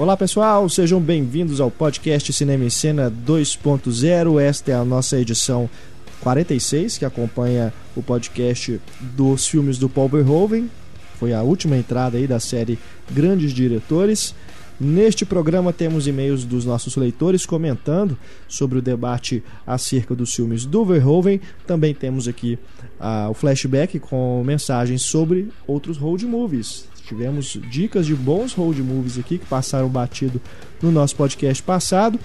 [0.00, 4.40] Olá pessoal, sejam bem-vindos ao podcast Cinema em Cena 2.0.
[4.40, 5.68] Esta é a nossa edição
[6.22, 10.70] 46, que acompanha o podcast dos filmes do Paul Verhoeven.
[11.18, 12.78] Foi a última entrada aí da série
[13.10, 14.34] Grandes Diretores.
[14.80, 18.16] Neste programa temos e-mails dos nossos leitores comentando
[18.48, 21.42] sobre o debate acerca dos filmes do Verhoeven.
[21.66, 22.58] Também temos aqui
[22.98, 26.88] uh, o flashback com mensagens sobre outros road movies.
[27.10, 30.40] Tivemos dicas de bons road movies aqui que passaram batido
[30.80, 32.20] no nosso podcast passado.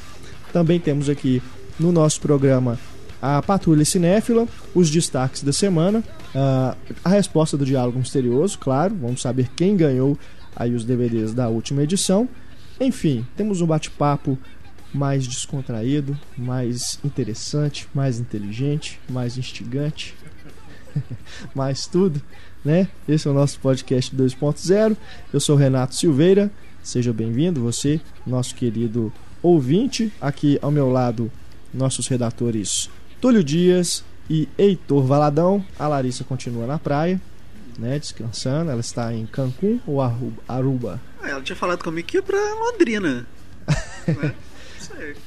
[0.53, 1.41] Também temos aqui
[1.79, 2.77] no nosso programa
[3.19, 6.03] a Patrulha Cinéfila, os destaques da semana,
[7.03, 10.15] a resposta do Diálogo Misterioso, claro, vamos saber quem ganhou
[10.55, 12.29] aí os DVDs da última edição.
[12.79, 14.37] Enfim, temos um bate-papo
[14.93, 20.13] mais descontraído, mais interessante, mais inteligente, mais instigante,
[21.55, 22.21] mais tudo,
[22.65, 22.87] né?
[23.07, 24.97] Esse é o nosso podcast 2.0.
[25.31, 26.51] Eu sou Renato Silveira.
[26.81, 30.11] Seja bem-vindo, você, nosso querido ouvinte.
[30.19, 31.31] Aqui ao meu lado,
[31.71, 32.89] nossos redatores
[33.21, 35.63] Túlio Dias e Heitor Valadão.
[35.77, 37.21] A Larissa continua na praia,
[37.77, 38.71] né, descansando.
[38.71, 40.99] Ela está em Cancún ou Aruba?
[41.21, 43.27] Ah, ela tinha falado comigo que ia pra Londrina.
[44.07, 44.35] né?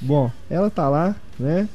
[0.00, 1.68] Bom, ela tá lá, né?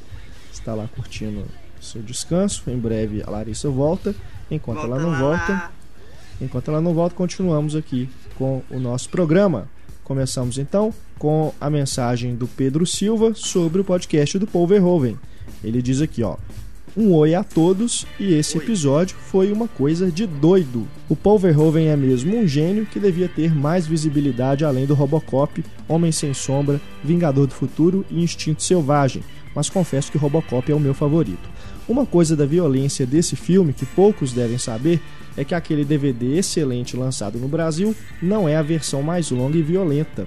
[0.52, 1.46] Está lá curtindo
[1.80, 2.62] seu descanso.
[2.66, 4.14] Em breve a Larissa volta.
[4.50, 5.18] Enquanto volta ela não lá.
[5.18, 5.70] volta,
[6.40, 9.68] enquanto ela não volta, continuamos aqui com o nosso programa.
[10.02, 15.18] Começamos então com a mensagem do Pedro Silva sobre o podcast do Paul Verhoeven.
[15.62, 16.36] Ele diz aqui, ó:
[16.96, 20.86] um oi a todos e esse episódio foi uma coisa de doido.
[21.08, 25.64] O Paul Verhoeven é mesmo um gênio que devia ter mais visibilidade além do Robocop,
[25.88, 29.24] Homem Sem Sombra, Vingador do Futuro e Instinto Selvagem,
[29.56, 31.53] mas confesso que Robocop é o meu favorito.
[31.86, 35.02] Uma coisa da violência desse filme que poucos devem saber
[35.36, 39.62] é que aquele DVD excelente lançado no Brasil não é a versão mais longa e
[39.62, 40.26] violenta.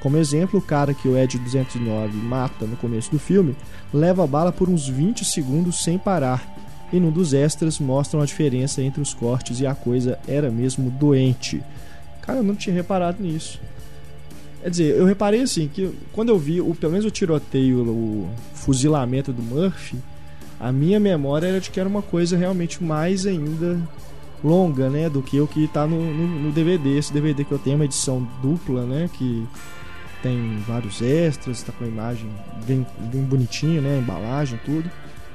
[0.00, 3.56] Como exemplo, o cara que o Ed 209 mata no começo do filme
[3.92, 6.58] leva a bala por uns 20 segundos sem parar.
[6.92, 10.90] E num dos extras mostram a diferença entre os cortes e a coisa era mesmo
[10.90, 11.62] doente.
[12.22, 13.60] Cara, eu não tinha reparado nisso.
[14.62, 18.28] Quer dizer, eu reparei assim que quando eu vi o, pelo menos o tiroteio, o
[18.54, 19.96] fuzilamento do Murphy,
[20.60, 23.80] a minha memória era de que era uma coisa realmente mais ainda
[24.44, 26.98] longa, né, do que o que está no, no, no, DVD.
[26.98, 29.46] Esse DVD que eu tenho é uma edição dupla, né, que
[30.22, 32.30] tem vários extras, está com a imagem
[32.66, 33.98] bem, bem bonitinha, né?
[33.98, 34.90] Embalagem, tudo.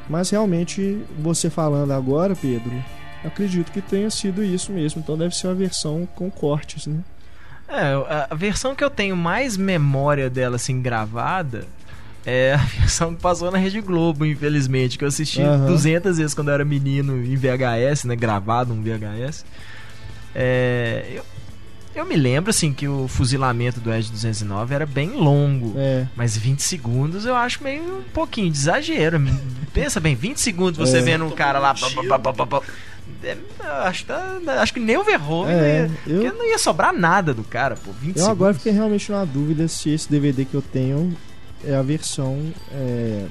[0.08, 2.72] Mas realmente, você falando agora, Pedro,
[3.24, 5.02] acredito que tenha sido isso mesmo.
[5.02, 7.00] Então deve ser uma versão com cortes, né?
[7.68, 11.66] É, a versão que eu tenho mais memória dela assim gravada
[12.26, 15.68] é a versão que passou na Rede Globo, infelizmente, que eu assisti uhum.
[15.68, 19.46] 200 vezes quando eu era menino em VHS, né, gravado um VHS.
[20.34, 21.24] É, eu,
[21.96, 25.74] eu me lembro, assim, que o fuzilamento do Edge 209 era bem longo.
[25.78, 26.08] É.
[26.16, 29.22] Mas 20 segundos eu acho meio um pouquinho de exagero.
[29.74, 31.02] Pensa bem, 20 segundos você é.
[31.02, 31.74] vendo um cara lá.
[33.24, 33.38] É,
[33.86, 36.34] acho, tá, acho que nem o Verhoeven é, não, ia, eu...
[36.34, 37.92] não ia sobrar nada do cara, pô.
[37.92, 38.28] 20 eu segundos.
[38.28, 41.16] agora fiquei realmente na dúvida se esse DVD que eu tenho
[41.66, 43.26] é a versão é,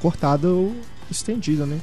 [0.00, 0.74] cortada ou
[1.10, 1.78] estendida, né?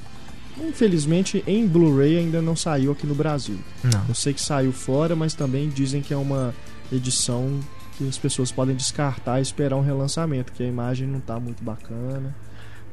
[0.62, 3.59] Infelizmente, em Blu-ray ainda não saiu aqui no Brasil.
[3.84, 4.06] Não.
[4.07, 6.53] Eu sei que saiu fora, mas também dizem que é uma
[6.91, 7.59] edição
[7.97, 11.63] que as pessoas podem descartar e esperar um relançamento, que a imagem não está muito
[11.63, 12.35] bacana.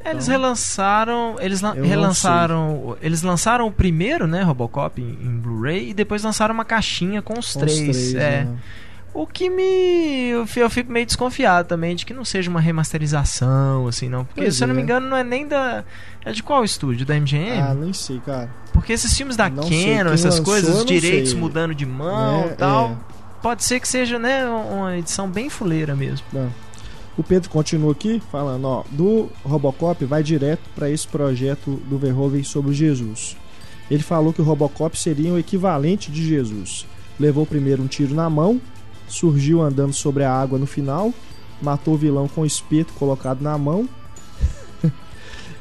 [0.04, 5.94] Eles então, relançaram, eles relançaram, eles lançaram o primeiro, né, Robocop em, em Blu-ray e
[5.94, 7.78] depois lançaram uma caixinha com os com três.
[7.78, 8.44] Os três é.
[8.44, 8.58] Né?
[9.14, 10.30] O que me.
[10.56, 14.24] Eu fico meio desconfiado também de que não seja uma remasterização, assim, não.
[14.24, 14.64] Porque, pois se é.
[14.64, 14.84] eu não me é.
[14.84, 15.84] engano, não é nem da.
[16.24, 17.04] É de qual estúdio?
[17.04, 17.60] Da MGM?
[17.60, 18.48] Ah, nem sei, cara.
[18.72, 21.40] Porque esses filmes da não Canon, essas lançou, coisas, os direitos sei.
[21.40, 22.90] mudando de mão e é, tal.
[23.08, 23.12] É.
[23.42, 26.24] Pode ser que seja, né, uma edição bem fuleira mesmo.
[26.32, 26.48] Não.
[27.18, 32.42] O Pedro continua aqui falando, ó, do Robocop vai direto para esse projeto do Verhoeven
[32.42, 33.36] sobre Jesus.
[33.90, 36.86] Ele falou que o Robocop seria o equivalente de Jesus.
[37.20, 38.60] Levou primeiro um tiro na mão
[39.08, 41.12] surgiu andando sobre a água no final,
[41.60, 43.88] matou o vilão com o espeto colocado na mão.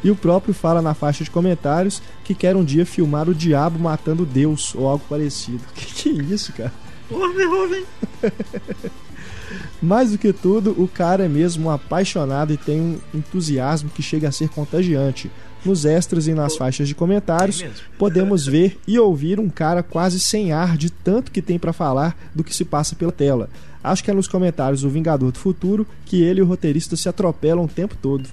[0.04, 3.80] e o próprio fala na faixa de comentários que quer um dia filmar o diabo
[3.80, 5.64] matando Deus ou algo parecido.
[5.74, 6.74] Que que é isso, cara?
[9.82, 14.02] Mais do que tudo, o cara é mesmo um apaixonado e tem um entusiasmo que
[14.02, 15.30] chega a ser contagiante.
[15.64, 17.64] Nos extras e nas faixas de comentários,
[17.98, 22.18] podemos ver e ouvir um cara quase sem ar de tanto que tem para falar
[22.34, 23.50] do que se passa pela tela.
[23.84, 27.08] Acho que é nos comentários do Vingador do Futuro que ele e o roteirista se
[27.08, 28.28] atropelam o tempo todo.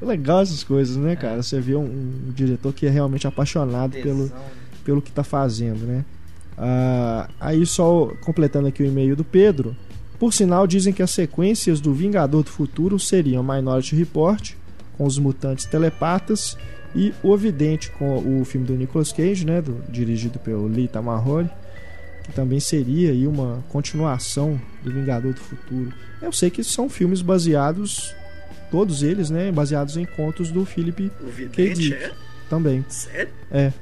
[0.00, 1.42] Legal essas coisas, né, cara?
[1.42, 4.30] Você vê um, um diretor que é realmente apaixonado pelo,
[4.84, 6.04] pelo que tá fazendo, né?
[6.56, 9.74] Ah, aí só completando aqui o e-mail do Pedro,
[10.18, 14.54] Por sinal, dizem que as sequências do Vingador do Futuro seriam Minority Report,
[14.96, 16.56] com os mutantes telepatas,
[16.94, 21.50] e O Vidente, com o filme do Nicolas Cage, né, do, dirigido pelo Lee Tamahori,
[22.22, 25.92] que também seria aí uma continuação do Vingador do Futuro.
[26.22, 28.14] Eu sei que são filmes baseados,
[28.70, 31.10] todos eles, né, baseados em contos do Philip
[31.52, 31.74] K.
[31.74, 31.92] Dick.
[31.94, 32.12] É?
[32.48, 32.84] Também.
[32.88, 33.32] Sério?
[33.50, 33.72] É.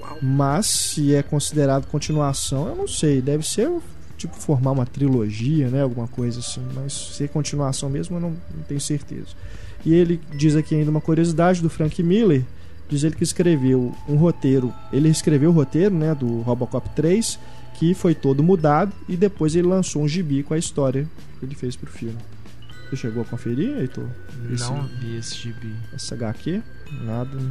[0.00, 0.18] Uau.
[0.22, 3.20] Mas se é considerado continuação, eu não sei.
[3.20, 3.70] Deve ser
[4.16, 5.82] tipo formar uma trilogia, né?
[5.82, 6.62] Alguma coisa assim.
[6.74, 9.28] Mas se é continuação mesmo, eu não, não tenho certeza.
[9.84, 12.44] E ele diz aqui ainda uma curiosidade do Frank Miller.
[12.88, 14.72] Diz ele que escreveu um roteiro.
[14.92, 16.14] Ele escreveu o roteiro, né?
[16.14, 17.38] Do Robocop 3,
[17.74, 18.92] que foi todo mudado.
[19.08, 21.08] E depois ele lançou um gibi com a história
[21.38, 22.18] que ele fez pro filme.
[22.88, 24.06] Você chegou a conferir, Heitor?
[24.60, 25.74] Não vi esse gibi.
[25.94, 26.62] Essa HQ?
[27.04, 27.34] Nada.
[27.34, 27.50] Né?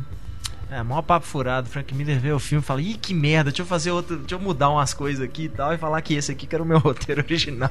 [0.71, 1.67] É, maior papo furado.
[1.67, 4.15] Frank Miller vê o filme e fala: Ih, que merda, deixa eu fazer outro.
[4.15, 5.73] Deixa eu mudar umas coisas aqui e tal.
[5.73, 7.69] E falar que esse aqui que era o meu roteiro original.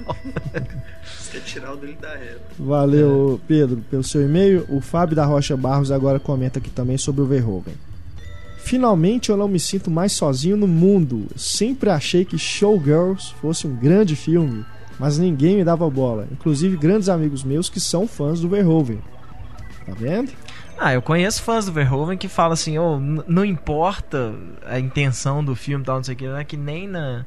[1.02, 2.42] Você quer tirar o dele da reta.
[2.58, 3.46] Valeu, é.
[3.48, 4.66] Pedro, pelo seu e-mail.
[4.68, 7.74] O Fábio da Rocha Barros agora comenta aqui também sobre o Verhoeven.
[8.58, 11.26] Finalmente eu não me sinto mais sozinho no mundo.
[11.36, 14.62] Sempre achei que Showgirls fosse um grande filme,
[14.98, 19.00] mas ninguém me dava bola, inclusive grandes amigos meus que são fãs do Verhoeven.
[19.86, 20.30] Tá vendo?
[20.82, 24.34] Ah, eu conheço fãs do Verhoeven que falam assim, oh, não importa
[24.64, 27.26] a intenção do filme tal, não sei o que, não é que nem na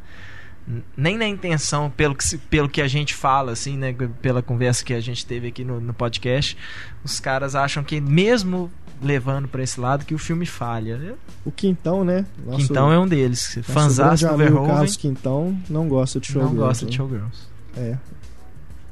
[0.97, 4.94] nem na intenção pelo que, pelo que a gente fala assim, né, pela conversa que
[4.94, 6.57] a gente teve aqui no, no podcast,
[7.03, 11.15] os caras acham que mesmo levando para esse lado que o filme falha.
[11.45, 12.25] O Quintão, né?
[12.45, 13.59] Nosso, Quintão é um deles.
[13.61, 14.67] Fanzaço do Verhoeven.
[14.67, 16.56] Carlos Quintão não gosta de Showgirls.
[16.56, 16.97] Não gosta de né?
[16.97, 17.47] Showgirls.
[17.77, 17.97] É.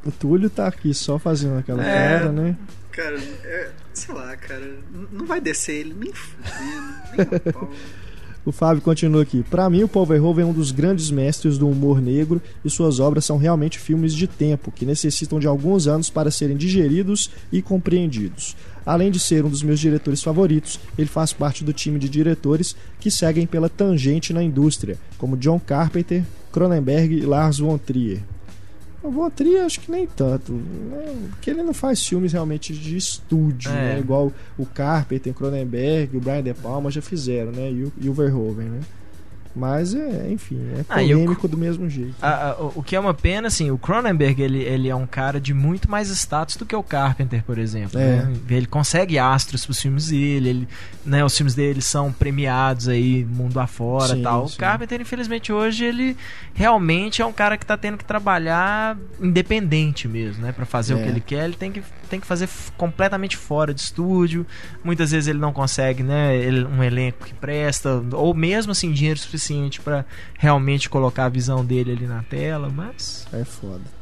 [0.06, 2.58] O Túlio tá aqui só fazendo aquela é, cara, né?
[2.92, 4.80] Cara, é, sei lá, cara,
[5.12, 6.14] não vai descer ele nem
[7.18, 7.28] nem
[8.44, 9.44] O Fábio continua aqui.
[9.44, 13.00] Para mim, o Paul Verhoeven é um dos grandes mestres do humor negro e suas
[13.00, 17.62] obras são realmente filmes de tempo que necessitam de alguns anos para serem digeridos e
[17.62, 18.56] compreendidos.
[18.84, 22.76] Além de ser um dos meus diretores favoritos, ele faz parte do time de diretores
[23.00, 28.24] que seguem pela tangente na indústria, como John Carpenter, Cronenberg e Lars von Trier.
[29.04, 30.54] O Votri acho que nem tanto.
[30.54, 31.30] Né?
[31.32, 33.74] Porque ele não faz filmes realmente de estúdio, é.
[33.74, 34.00] né?
[34.00, 37.72] Igual o Carpenter, o Cronenberg, o Brian De Palma já fizeram, né?
[37.72, 38.80] E o, e o Verhoeven, né?
[39.56, 42.16] Mas é, enfim, é polêmico ah, do mesmo jeito.
[42.22, 45.42] A, a, o que é uma pena, assim, o Cronenberg ele, ele é um cara
[45.42, 48.00] de muito mais status do que o Carpenter, por exemplo.
[48.00, 48.24] É.
[48.24, 48.34] Né?
[48.50, 50.68] Ele consegue astros pros filmes dele, ele,
[51.06, 54.48] né, os filmes dele são premiados aí mundo afora e tal.
[54.48, 54.56] Sim.
[54.56, 56.18] O Carpenter, infelizmente, hoje ele
[56.54, 60.52] realmente é um cara que tá tendo que trabalhar independente mesmo, né?
[60.52, 60.96] Pra fazer é.
[60.98, 64.46] o que ele quer, ele tem que, tem que fazer completamente fora de estúdio.
[64.84, 66.34] Muitas vezes ele não consegue, né,
[66.70, 70.06] um elenco que presta, ou mesmo assim, dinheiro suficiente para
[70.38, 73.26] realmente colocar a visão dele ali na tela, mas.
[73.32, 74.01] É foda.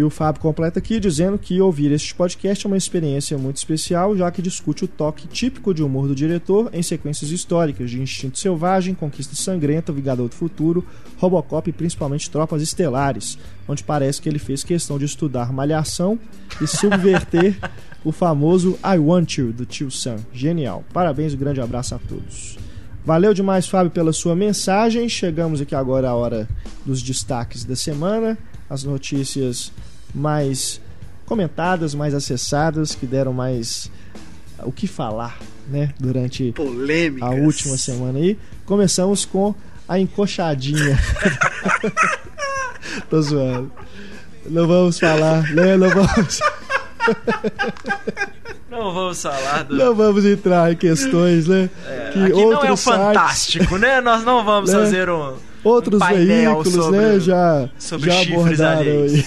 [0.00, 4.16] E o Fábio completa aqui dizendo que ouvir este podcast é uma experiência muito especial,
[4.16, 8.38] já que discute o toque típico de humor do diretor em sequências históricas de Instinto
[8.38, 10.86] Selvagem, Conquista Sangrenta, Vingador do Futuro,
[11.18, 13.36] Robocop e principalmente Tropas Estelares,
[13.68, 16.18] onde parece que ele fez questão de estudar malhação
[16.62, 17.58] e subverter
[18.02, 20.16] o famoso I Want You do Tio Sam.
[20.32, 20.82] Genial.
[20.94, 22.56] Parabéns e um grande abraço a todos.
[23.04, 25.10] Valeu demais, Fábio, pela sua mensagem.
[25.10, 26.48] Chegamos aqui agora à hora
[26.86, 28.38] dos destaques da semana,
[28.70, 29.70] as notícias
[30.14, 30.80] mais
[31.26, 33.90] comentadas, mais acessadas, que deram mais
[34.64, 35.38] o que falar,
[35.68, 37.28] né, durante Polêmicas.
[37.28, 38.38] a última semana aí.
[38.66, 39.54] Começamos com
[39.88, 40.98] a encoxadinha.
[43.08, 43.70] Tô zoando.
[44.46, 45.76] Não vamos falar, né?
[45.76, 46.40] Não vamos.
[48.70, 49.76] Não vamos falar do...
[49.76, 51.68] Não vamos entrar em questões, né?
[51.86, 54.00] É, que aqui não é o fantástico, né?
[54.00, 54.78] Nós não vamos né?
[54.78, 57.20] fazer um outros um veículos, sobre, né?
[57.20, 59.24] Já sobre já abordaram aí.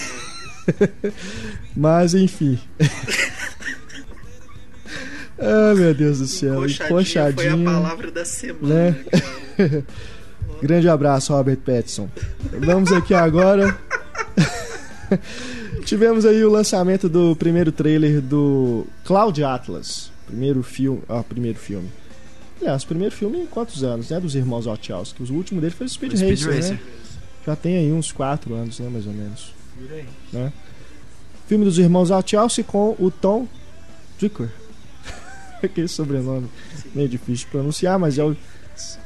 [1.76, 2.58] Mas enfim.
[5.38, 6.66] ah, meu Deus do céu.
[6.66, 8.74] Encoxadinha, foi a palavra da semana.
[8.74, 8.96] Né?
[10.62, 12.08] Grande abraço, Robert Pattinson.
[12.60, 13.76] Vamos aqui agora.
[15.84, 20.10] Tivemos aí o lançamento do primeiro trailer do Cloud Atlas.
[20.26, 21.02] Primeiro filme.
[21.08, 21.90] Ah, primeiro filme.
[22.60, 24.18] Aliás, primeiro filme em quantos anos, né?
[24.18, 25.22] Dos irmãos Wachowski.
[25.22, 26.80] O último dele foi o Speed, Speed Racer, Racer, né?
[27.46, 28.88] Já tem aí uns 4 anos, né?
[28.90, 29.52] Mais ou menos.
[30.32, 30.52] Né?
[31.46, 33.46] Filme dos irmãos Wachowski com o Tom
[34.18, 34.50] Dricker.
[35.62, 36.48] Aquele sobrenome
[36.94, 38.36] meio difícil de pronunciar, mas é o,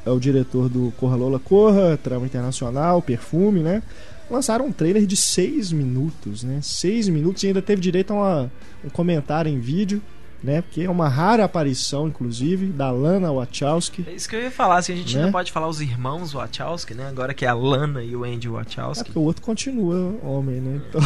[0.06, 3.82] é o diretor do Corra Lola Corra, Trama Internacional, Perfume, né?
[4.30, 6.60] lançaram um trailer de 6 minutos, né?
[6.62, 8.52] 6 minutos e ainda teve direito a uma,
[8.84, 10.02] um comentário em vídeo.
[10.42, 10.62] Né?
[10.62, 14.04] Porque é uma rara aparição, inclusive, da Lana Wachowski.
[14.06, 15.24] É isso que eu ia falar, assim, a gente né?
[15.24, 17.08] não pode falar os irmãos Wachowski, né?
[17.08, 19.02] Agora que é a Lana e o Andy Wachowski.
[19.02, 20.80] É porque o outro continua homem, né?
[20.88, 21.00] Então...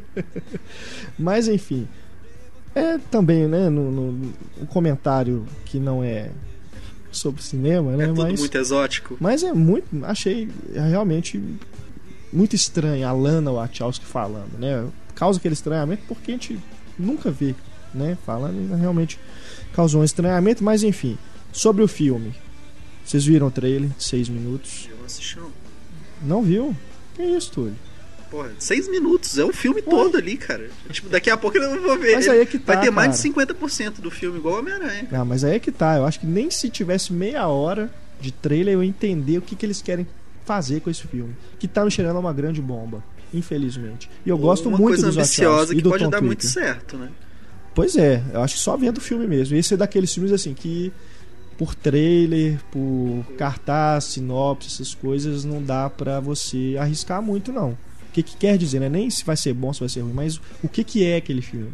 [1.18, 1.88] Mas enfim.
[2.74, 6.30] É também, né, no, no, um comentário que não é
[7.12, 8.04] sobre cinema, né?
[8.04, 9.16] É tudo mas, muito exótico.
[9.20, 9.86] Mas é muito.
[10.04, 11.40] Achei realmente
[12.32, 14.84] muito estranho a Lana Wachowski falando, né?
[15.14, 16.58] Causa aquele estranhamento porque a gente
[16.98, 17.54] nunca vê,
[17.94, 18.16] né?
[18.26, 19.18] Falando realmente
[19.74, 21.16] causou um estranhamento, mas enfim.
[21.52, 22.34] Sobre o filme.
[23.04, 23.90] Vocês viram o trailer?
[23.98, 24.88] Seis minutos.
[24.90, 25.50] Eu assisti não.
[26.22, 26.74] Não viu?
[27.14, 27.76] Que isso, Túlio?
[28.30, 30.68] Porra, seis minutos, é o filme todo ali, cara.
[30.90, 32.14] Tipo, daqui a pouco eu não vou ver.
[32.16, 33.46] Mas aí é que tá, Vai ter mais cara.
[33.46, 35.06] de 50% do filme, igual Homem-Aranha.
[35.12, 35.96] Ah, mas aí é que tá.
[35.96, 39.64] Eu acho que nem se tivesse meia hora de trailer eu entender o que, que
[39.64, 40.04] eles querem
[40.44, 41.36] fazer com esse filme.
[41.60, 44.10] Que tá me cheirando uma grande bomba, infelizmente.
[44.26, 46.26] E eu gosto uma muito coisa dos ambiciosa que do pode Tom dar Twitter.
[46.26, 47.10] muito certo, né?
[47.74, 49.56] Pois é, eu acho que só vendo o filme mesmo.
[49.56, 50.92] Esse é daqueles filmes assim que
[51.58, 57.70] por trailer, por cartaz, sinopse, essas coisas não dá pra você arriscar muito não.
[57.70, 58.88] O que, que quer dizer, né?
[58.88, 61.42] Nem se vai ser bom, se vai ser ruim, mas o que, que é aquele
[61.42, 61.72] filme.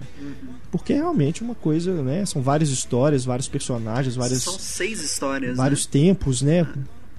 [0.71, 2.25] Porque é realmente uma coisa, né?
[2.25, 5.93] São várias histórias, vários personagens, várias, São seis histórias, vários né?
[5.93, 6.67] tempos, né?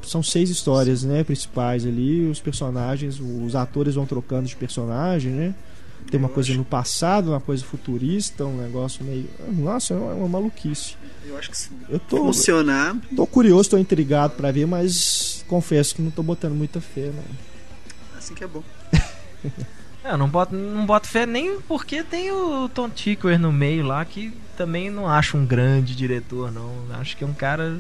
[0.02, 5.56] São seis histórias, né, principais ali, os personagens, os atores vão trocando de personagem, né?
[6.10, 9.30] Tem uma coisa no passado, uma coisa futurista, um negócio meio.
[9.50, 10.96] Nossa, é uma, é maluquice.
[11.26, 15.96] Eu acho que se Eu tô, funcionar, tô curioso, tô intrigado pra ver, mas confesso
[15.96, 18.18] que não tô botando muita fé, não.
[18.18, 18.64] assim que é bom.
[20.04, 23.86] É, Eu não boto, não boto fé nem porque tem o Tom Tickwer no meio
[23.86, 26.72] lá, que também não acho um grande diretor, não.
[27.00, 27.80] Acho que é um cara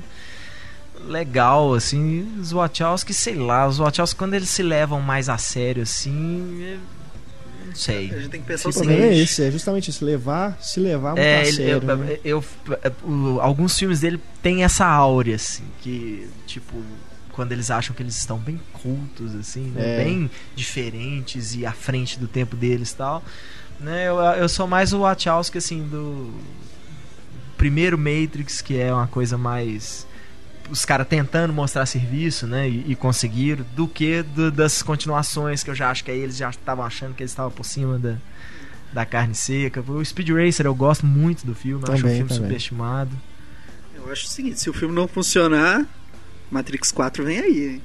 [1.07, 2.27] legal, assim.
[2.39, 6.77] Os Wachowski, sei lá, os Wachowski quando eles se levam mais a sério, assim.
[7.71, 8.11] Não sei.
[8.13, 11.09] A gente tem que pensar O problema é esse, é justamente isso, levar, se levar
[11.15, 11.89] muito É, a ele- sério.
[11.89, 12.17] eu, né?
[12.23, 12.43] eu-
[13.03, 16.81] o- alguns filmes dele tem essa áurea, assim, que, tipo,
[17.31, 20.01] quando eles acham que eles estão bem cultos, assim, né?
[20.01, 20.03] É.
[20.03, 23.23] Bem diferentes e à frente do tempo deles e tal.
[23.79, 24.07] Né?
[24.07, 26.31] Eu, eu sou mais o Wachowski, assim, do
[27.57, 30.05] primeiro Matrix, que é uma coisa mais
[30.69, 35.69] os caras tentando mostrar serviço, né, e, e conseguiram, do que do- das continuações que
[35.69, 38.15] eu já acho que aí eles já estavam achando que eles estavam por cima da,
[38.93, 39.81] da carne seca.
[39.81, 42.43] O Speed Racer eu gosto muito do filme, eu acho um Também, filme também.
[42.49, 43.11] subestimado.
[43.95, 45.85] Eu acho o seguinte, se o filme não funcionar,
[46.49, 47.81] Matrix 4 vem aí, hein?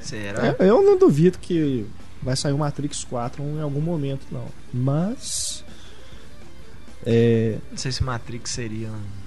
[0.00, 0.48] Será?
[0.58, 1.86] É, eu não duvido que
[2.22, 4.46] vai sair o Matrix 4 em algum momento, não.
[4.72, 5.64] Mas.
[7.06, 8.88] É, Não sei se Matrix seria.
[8.88, 9.24] um-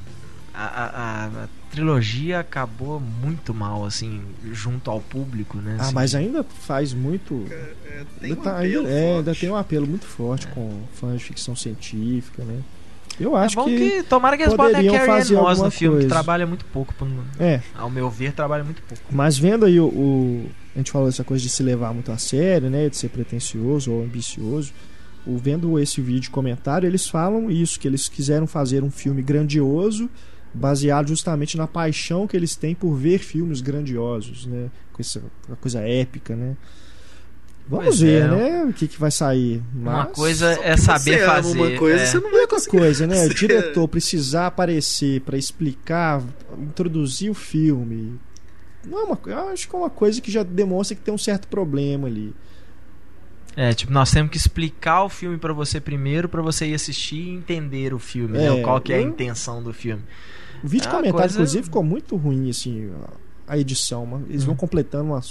[0.54, 4.22] A, a- a- a trilogia acabou muito mal, assim,
[4.52, 5.78] junto ao público, né?
[5.80, 5.94] ah, assim.
[5.94, 7.46] mas ainda faz muito.
[7.50, 10.82] É, tem ainda, um tá- apelo ainda- é, ainda tem um apelo muito forte com
[10.94, 12.60] fãs de ficção científica, né?
[13.20, 13.78] Eu É acho bom que.
[13.78, 16.08] que, tomara que eles botem a poderiam Carrie fazer Ann Moss no filme, coisa.
[16.08, 16.94] que trabalha muito pouco.
[16.94, 17.08] pro-
[17.40, 19.04] É, Ao meu ver, trabalha muito pouco.
[19.12, 22.18] mas vendo aí o, o- A gente falou essa coisa de se levar muito a
[22.20, 22.88] sério, né?
[22.88, 24.72] De ser pretencioso ou ambicioso.
[25.26, 30.08] O, vendo esse vídeo comentário, eles falam isso, que eles quiseram fazer um filme grandioso,
[30.54, 34.70] baseado justamente na paixão que eles têm por ver filmes grandiosos, né?
[34.94, 36.56] Com essa uma coisa épica, né?
[37.70, 38.28] Vamos Pois ver, é.
[38.30, 38.64] né?
[38.64, 39.62] O que, que vai sair.
[39.76, 41.58] Uma Mas- coisa é porque saber você ama fazer.
[41.60, 42.06] uma coisa, é.
[42.06, 43.26] você não vai outra conseguir coisa, né?
[43.26, 46.24] O diretor precisar aparecer pra explicar,
[46.58, 48.18] introduzir o filme.
[48.86, 51.18] Não é uma, eu acho que é uma coisa que já demonstra que tem um
[51.18, 52.34] certo problema ali.
[53.60, 57.16] É, tipo, nós temos que explicar o filme pra você primeiro, pra você ir assistir
[57.18, 58.62] e entender o filme, É, né?
[58.62, 60.04] Qual que é a eu- intenção do filme.
[60.64, 62.92] O vídeo É comentário, coisa- inclusive, ficou muito ruim, assim,
[63.48, 64.22] a- edição.
[64.30, 64.58] Eles vão Uhum.
[64.60, 65.22] completando uma,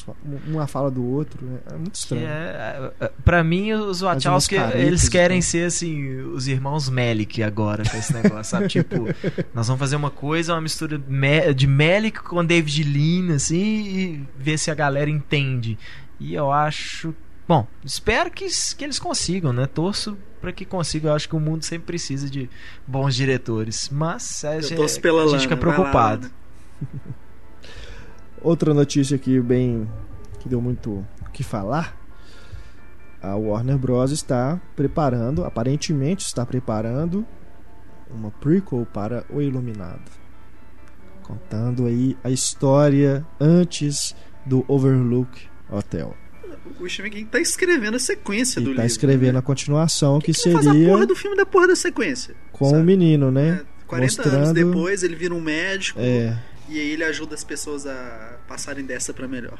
[0.49, 1.45] uma fala do outro.
[1.47, 1.59] né?
[1.71, 2.26] É muito estranho.
[2.26, 7.97] é, é, pra mim, os Wachowski, eles querem ser, assim, os irmãos Melick agora com
[7.97, 8.66] esse negócio, sabe?
[8.68, 9.06] Tipo,
[9.54, 10.99] nós vamos fazer uma coisa, uma mistura
[11.54, 13.56] de Melick com David Lean, assim,
[13.87, 15.78] e ver se a galera entende.
[16.18, 17.14] E eu acho...
[17.49, 19.67] Bom, espero que, que eles consigam, né?
[19.67, 21.11] Torço pra que consigam.
[21.11, 22.50] Eu acho que o mundo sempre precisa de
[22.87, 23.88] bons diretores.
[23.88, 26.31] Mas a, Eu gente- torço pela a gente fica lá, preocupado.
[28.43, 29.88] Outra notícia aqui, bem.
[30.41, 31.97] que deu muito o que falar.
[33.23, 34.11] A Warner Bros.
[34.12, 37.26] está preparando, aparentemente está preparando,
[38.11, 40.03] uma prequel para O Iluminado.
[41.23, 46.15] Contando aí a história antes do Overlook Hotel.
[46.80, 48.82] O Stephen King tá escrevendo a sequência do E livro.
[48.82, 49.38] está escrevendo né?
[49.38, 51.76] a continuação que, Por que não faz a seria porra do filme da porra da
[51.76, 52.35] sequência?
[52.52, 53.61] com o menino, né?
[53.62, 56.37] É, 40 anos mostrando- depois ele vira um médico É,
[56.68, 59.58] e aí ele ajuda as pessoas a passarem dessa pra melhor.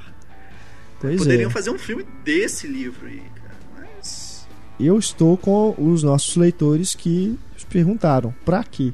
[1.01, 1.53] pois Poderiam é.
[1.53, 3.55] fazer um filme desse livro aí, cara.
[3.99, 4.47] Mas.
[4.81, 7.39] eu estou com os nossos leitores que
[7.71, 8.93] perguntaram: pra quê?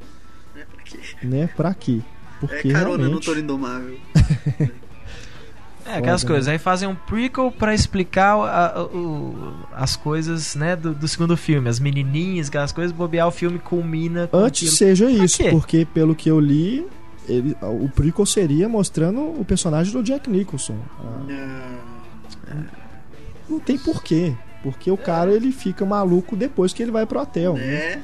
[0.57, 0.99] É, pra quê?
[1.23, 1.47] Né?
[1.57, 2.00] Pra quê?
[2.40, 3.12] Porque é carona realmente...
[3.14, 3.99] no Toro Indomável.
[5.87, 6.47] É, aquelas coisas.
[6.47, 6.53] né?
[6.55, 11.69] Aí fazem um prequel pra explicar a- o- as coisas, né, do, do segundo filme.
[11.69, 14.77] As menininhas, aquelas coisas, bobear o filme culmina com Antes aquilo.
[14.77, 15.51] seja Pra isso, quê?
[15.51, 16.87] porque pelo que eu li,
[17.29, 20.77] ele, o prequel seria mostrando o personagem do Jack Nicholson.
[21.01, 21.21] Ah,
[22.49, 22.65] Não.
[23.49, 24.35] não tem porquê.
[24.62, 27.55] Porque o cara ele fica maluco depois que ele vai pro hotel.
[27.55, 27.97] né?
[27.97, 28.03] Né?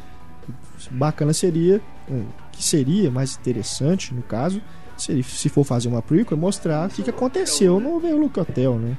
[0.91, 1.81] Bacana seria,
[2.11, 4.61] hum, que seria mais interessante no caso,
[5.03, 8.79] seria, se for fazer uma prequel, é mostrar o que, que aconteceu no Overlook Hotel,
[8.79, 8.97] né?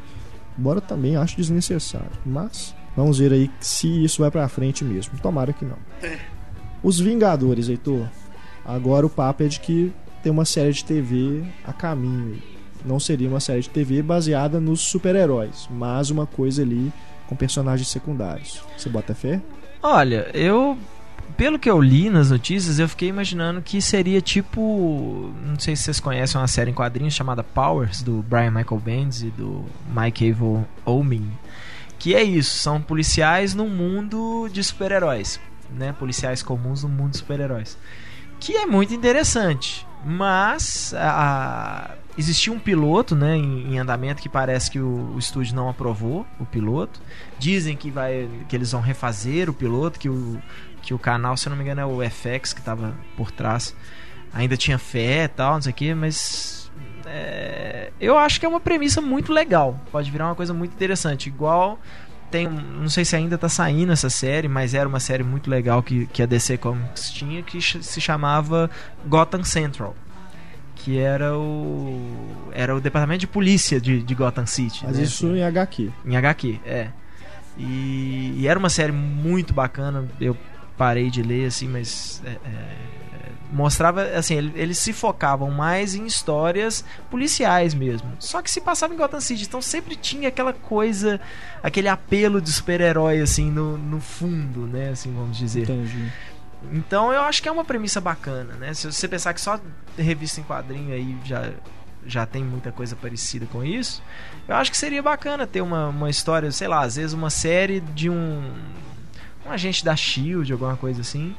[0.57, 2.11] Embora também acho desnecessário.
[2.25, 5.17] Mas vamos ver aí se isso vai pra frente mesmo.
[5.19, 5.77] Tomara que não.
[6.01, 6.17] É.
[6.83, 8.07] Os Vingadores, Heitor.
[8.65, 12.41] Agora o papo é de que tem uma série de TV a caminho.
[12.85, 16.91] Não seria uma série de TV baseada nos super-heróis, mas uma coisa ali
[17.27, 18.61] com personagens secundários.
[18.77, 19.41] Você bota fé?
[19.81, 20.77] Olha, eu.
[21.39, 25.33] Pelo que eu li nas notícias, eu fiquei imaginando que seria tipo.
[25.41, 29.21] Não sei se vocês conhecem uma série em quadrinhos chamada Powers, do Brian Michael Bendis
[29.21, 31.31] e do Mike Avon Omen.
[31.97, 35.39] Que é isso, são policiais num mundo de super-heróis.
[35.71, 35.93] Né?
[35.93, 37.77] Policiais comuns no mundo de super-heróis.
[38.37, 39.87] Que é muito interessante.
[40.03, 45.55] Mas a, existia um piloto né, em, em andamento que parece que o, o estúdio
[45.55, 47.01] não aprovou o piloto.
[47.37, 50.37] Dizem que, vai, que eles vão refazer o piloto, que o,
[50.81, 53.75] que o canal, se eu não me engano, é o FX que estava por trás.
[54.33, 56.71] Ainda tinha fé e tal, não sei o que, mas.
[57.05, 59.79] é, eu acho que é uma premissa muito legal.
[59.91, 61.27] Pode virar uma coisa muito interessante.
[61.27, 61.79] Igual
[62.29, 62.47] tem.
[62.47, 66.05] Não sei se ainda tá saindo essa série, mas era uma série muito legal que,
[66.07, 68.69] que a DC Comics tinha, que se chamava
[69.05, 69.95] Gotham Central.
[70.75, 72.49] Que era o.
[72.51, 74.85] Era o departamento de polícia de, de Gotham City.
[74.85, 75.03] Mas né?
[75.03, 75.91] isso em HQ.
[76.05, 76.89] Em HQ, é.
[77.57, 80.07] E, e era uma série muito bacana.
[80.21, 80.37] Eu
[80.79, 82.19] parei de ler, assim, mas.
[82.25, 82.89] é, é,
[83.51, 88.07] mostrava, assim, ele- eles se focavam mais em histórias policiais mesmo.
[88.19, 91.19] Só que se passava em Gotham City, então sempre tinha aquela coisa,
[91.63, 94.89] aquele apelo de super-herói, assim, no, no fundo, né?
[94.89, 95.63] Assim, vamos dizer.
[95.63, 96.11] Entendi.
[96.71, 98.71] Então eu acho que é uma premissa bacana, né?
[98.73, 99.59] Se você pensar que só
[99.97, 101.49] revista em quadrinho aí já,
[102.05, 104.03] já tem muita coisa parecida com isso,
[104.47, 107.79] eu acho que seria bacana ter uma, uma história, sei lá, às vezes uma série
[107.79, 108.43] de um,
[109.49, 111.35] um agente da Shield, alguma coisa assim,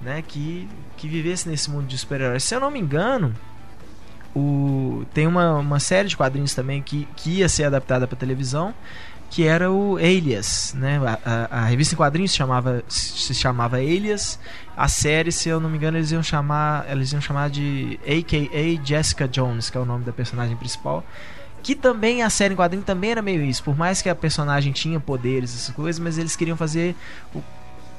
[0.00, 0.22] né?
[0.26, 2.44] Que, que vivesse nesse mundo de super-heróis.
[2.44, 3.34] Se eu não me engano,
[4.34, 8.74] o, tem uma, uma série de quadrinhos também que, que ia ser adaptada para televisão
[9.30, 11.00] que era o Alias, né?
[11.06, 14.38] A, a- a revista em quadrinhos se chamava, se chamava Alias.
[14.76, 18.84] A série, se eu não me engano, eles iam chamar, eles iam chamar de AKA
[18.84, 21.02] Jessica Jones, que é o nome da personagem principal.
[21.62, 23.62] Que também a série em quadrinhos também era meio isso.
[23.62, 26.94] Por mais que a personagem tinha poderes, essas coisas, mas eles queriam fazer
[27.34, 27.40] o,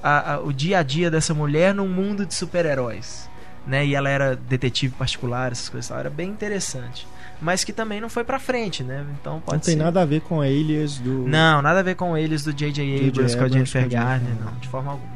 [0.03, 3.29] a- a- o dia a dia dessa mulher num mundo de super-heróis.
[3.65, 3.85] Né?
[3.85, 5.89] E ela era detetive particular, essas coisas.
[5.89, 7.07] Era bem interessante.
[7.41, 9.05] Mas que também não foi pra frente, né?
[9.19, 9.83] Então pode Não tem ser.
[9.83, 11.25] nada a ver com Alias do.
[11.27, 13.07] Não, nada a ver com eles do J.J.
[13.07, 14.53] Abrams, com a Jennifer Garner, não.
[14.59, 15.13] de forma alguma.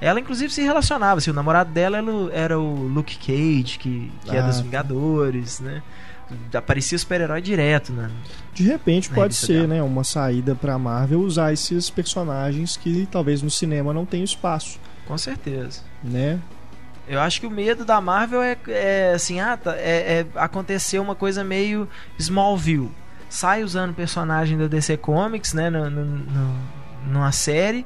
[0.00, 1.18] Ela, inclusive, se relacionava.
[1.18, 1.98] Assim, o namorado dela
[2.32, 4.62] era o- Luke Cage, que, que é Ah, dos tá.
[4.62, 5.82] Vingadores, né?
[6.54, 8.10] Aparecia super-herói direto, né?
[8.54, 9.66] De repente Na pode ser, dela.
[9.68, 9.82] né?
[9.82, 15.16] Uma saída pra Marvel usar esses personagens que talvez no cinema não tenham espaço, Com
[15.18, 15.80] certeza.
[16.02, 16.38] né?
[17.08, 20.98] Eu acho que o medo da Marvel é, é assim, ah, tá, é, é acontecer
[21.00, 22.90] uma coisa meio Smallville.
[23.28, 26.58] Sai usando personagem da DC Comics, né, no, no- no-
[27.08, 27.84] numa série,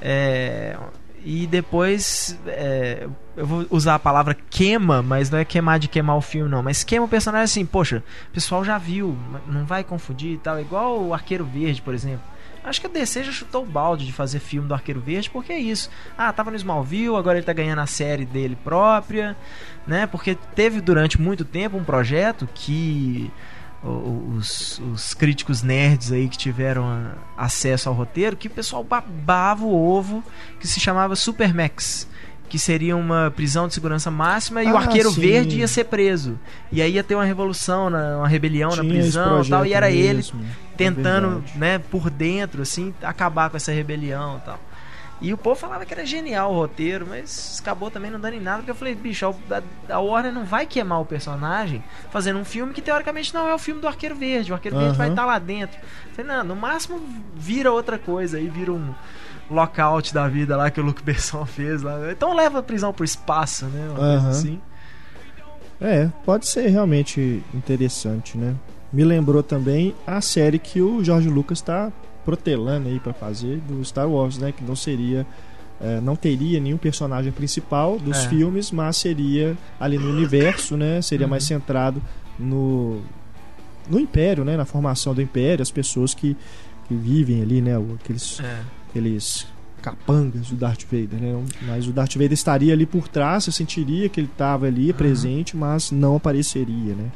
[0.00, 0.76] é,
[1.24, 3.06] e depois é,
[3.38, 6.62] eu vou usar a palavra queima, mas não é queimar de queimar o filme, não,
[6.62, 10.60] mas queima o personagem assim, poxa, o pessoal já viu, não vai confundir e tal,
[10.60, 12.22] igual o Arqueiro Verde, por exemplo.
[12.64, 15.52] Acho que a DC já chutou o balde de fazer filme do Arqueiro Verde, porque
[15.52, 15.88] é isso.
[16.18, 19.36] Ah, tava no Smallville, agora ele tá ganhando a série dele própria,
[19.86, 20.06] né?
[20.06, 23.30] Porque teve durante muito tempo um projeto que
[23.82, 29.72] os, os críticos nerds aí que tiveram acesso ao roteiro, que o pessoal babava o
[29.74, 30.22] ovo,
[30.58, 32.08] que se chamava Supermax.
[32.48, 35.20] Que seria uma prisão de segurança máxima e o Ah, Arqueiro sim.
[35.20, 36.38] Verde ia ser preso.
[36.72, 39.66] E aí ia ter uma revolução, na- uma rebelião na Tinha esse prisão e tal.
[39.66, 41.58] E era ele mesmo, é tentando, verdade.
[41.58, 44.60] né, por dentro, assim, acabar com essa rebelião e tal.
[45.20, 48.40] E o povo falava que era genial o roteiro, mas acabou também não dando em
[48.40, 52.44] nada, porque eu falei, bicho, a, a Warner não vai queimar o personagem fazendo um
[52.44, 54.52] filme que teoricamente não é o filme do Arqueiro Verde.
[54.52, 54.98] O Arqueiro Verde Aham.
[54.98, 55.76] vai estar lá dentro.
[55.76, 57.00] Eu falei, não, no máximo
[57.34, 58.94] vira outra coisa, aí vira um
[59.50, 62.10] lockout da vida lá que o Luke Besson fez lá.
[62.10, 63.88] Então leva a prisão pro espaço, né?
[63.88, 64.60] Uma coisa assim.
[65.80, 68.54] É, pode ser realmente interessante, né?
[68.92, 71.92] Me lembrou também a série que o Jorge Lucas está
[72.24, 74.52] protelando aí para fazer do Star Wars, né?
[74.52, 75.26] Que não seria
[75.80, 78.28] é, não teria nenhum personagem principal dos é.
[78.28, 81.00] filmes, mas seria ali no universo, né?
[81.00, 81.30] Seria uhum.
[81.30, 82.02] mais centrado
[82.38, 83.00] no
[83.88, 84.56] no Império, né?
[84.56, 86.36] Na formação do Império, as pessoas que,
[86.86, 87.72] que vivem ali, né?
[87.94, 88.60] Aqueles, é.
[88.88, 89.46] Aqueles
[89.80, 91.44] capangas do Darth Vader, né?
[91.62, 94.96] Mas o Darth Vader estaria ali por trás, você sentiria que ele estava ali uhum.
[94.96, 97.10] presente, mas não apareceria, né?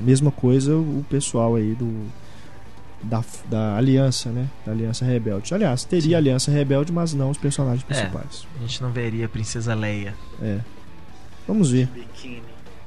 [0.00, 2.06] Mesma coisa o pessoal aí do
[3.02, 4.46] da, da aliança, né?
[4.64, 5.54] Da aliança rebelde.
[5.54, 6.14] Aliás, teria Sim.
[6.14, 8.46] aliança rebelde, mas não os personagens é, principais.
[8.54, 10.14] É, a gente não veria a princesa Leia.
[10.40, 10.60] É.
[11.48, 11.88] Vamos ver.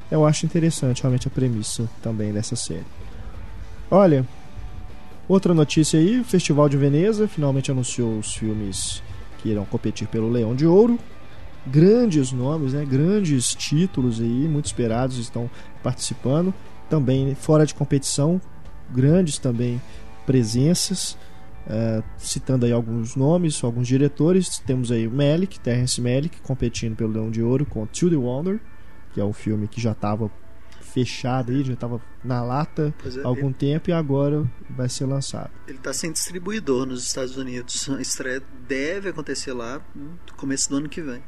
[0.10, 2.86] Eu acho interessante realmente a premissa também dessa série.
[3.89, 4.26] Olha,
[5.28, 9.02] outra notícia aí, o Festival de Veneza finalmente anunciou os filmes
[9.40, 10.98] que irão competir pelo Leão de Ouro.
[11.66, 12.86] Grandes nomes, né?
[12.86, 15.50] Grandes títulos aí, muito esperados estão
[15.82, 16.54] participando.
[16.90, 18.42] Também fora de competição,
[18.92, 19.82] grandes também
[20.26, 21.18] presenças,
[21.68, 24.60] uh, citando aí alguns nomes, alguns diretores.
[24.60, 28.60] Temos aí o Melick, Terrence Melick, competindo pelo Leão de Ouro com To The Wonder,
[29.14, 30.30] que é um filme que já estava
[30.94, 35.06] fechado aí, já estava na lata há é, algum ele, tempo e agora vai ser
[35.06, 35.50] lançado.
[35.68, 37.90] Ele está sendo distribuidor nos Estados Unidos.
[37.90, 41.22] A estreia deve acontecer lá no começo do ano que vem.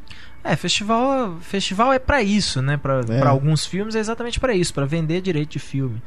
[0.43, 2.77] É, festival, festival é para isso, né?
[2.77, 3.25] Para é.
[3.25, 6.01] alguns filmes é exatamente para isso, para vender direito de filme.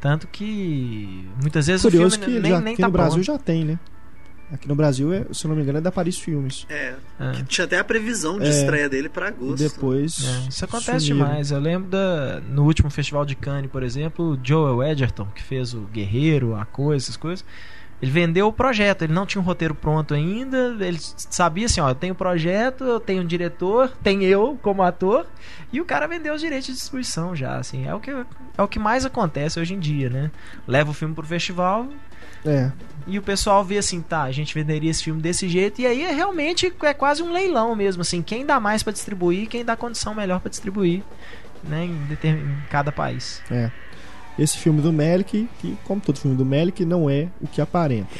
[0.00, 3.22] Tanto que muitas vezes Curioso o filme que nem, já, nem tá no Brasil bom.
[3.22, 3.78] já tem, né?
[4.52, 6.66] Aqui no Brasil, é, se eu não me engano, é da Paris Filmes.
[6.68, 6.94] É.
[7.18, 7.32] é.
[7.48, 9.56] Tinha até a previsão de é, estreia dele para agosto.
[9.56, 10.22] Depois.
[10.22, 11.26] É, isso acontece sumiram.
[11.26, 11.50] demais.
[11.50, 15.72] Eu lembro da, no último Festival de Cannes, por exemplo, o Joel Edgerton, que fez
[15.72, 17.42] o Guerreiro, a coisa, essas coisas.
[18.02, 21.88] Ele vendeu o projeto, ele não tinha um roteiro pronto ainda, ele sabia assim, ó,
[21.88, 25.24] eu tenho o projeto, eu tenho um diretor, tem eu como ator,
[25.72, 28.66] e o cara vendeu os direitos de distribuição já, assim, é o que, é o
[28.66, 30.32] que mais acontece hoje em dia, né?
[30.66, 31.86] Leva o filme pro festival,
[32.44, 32.70] é.
[33.06, 36.02] E o pessoal vê assim, tá, a gente venderia esse filme desse jeito, e aí
[36.04, 39.76] é realmente é quase um leilão mesmo, assim, quem dá mais para distribuir, quem dá
[39.76, 41.02] condição melhor para distribuir,
[41.64, 43.42] né, em, em cada país.
[43.50, 43.70] É
[44.38, 48.14] esse filme do Melick, que como todo filme do Melick, não é o que aparenta.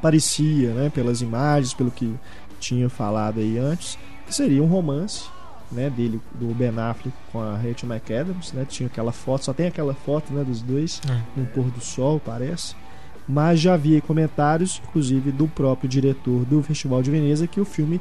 [0.00, 2.14] Parecia, né, pelas imagens, pelo que
[2.60, 5.24] tinha falado aí antes, que seria um romance,
[5.70, 8.64] né, dele do Ben Affleck com a Rachel McAdams, né?
[8.66, 11.20] Tinha aquela foto, só tem aquela foto, né, dos dois é.
[11.38, 12.74] no pôr do sol, parece.
[13.28, 18.00] Mas já havia comentários, inclusive do próprio diretor do Festival de Veneza, que o filme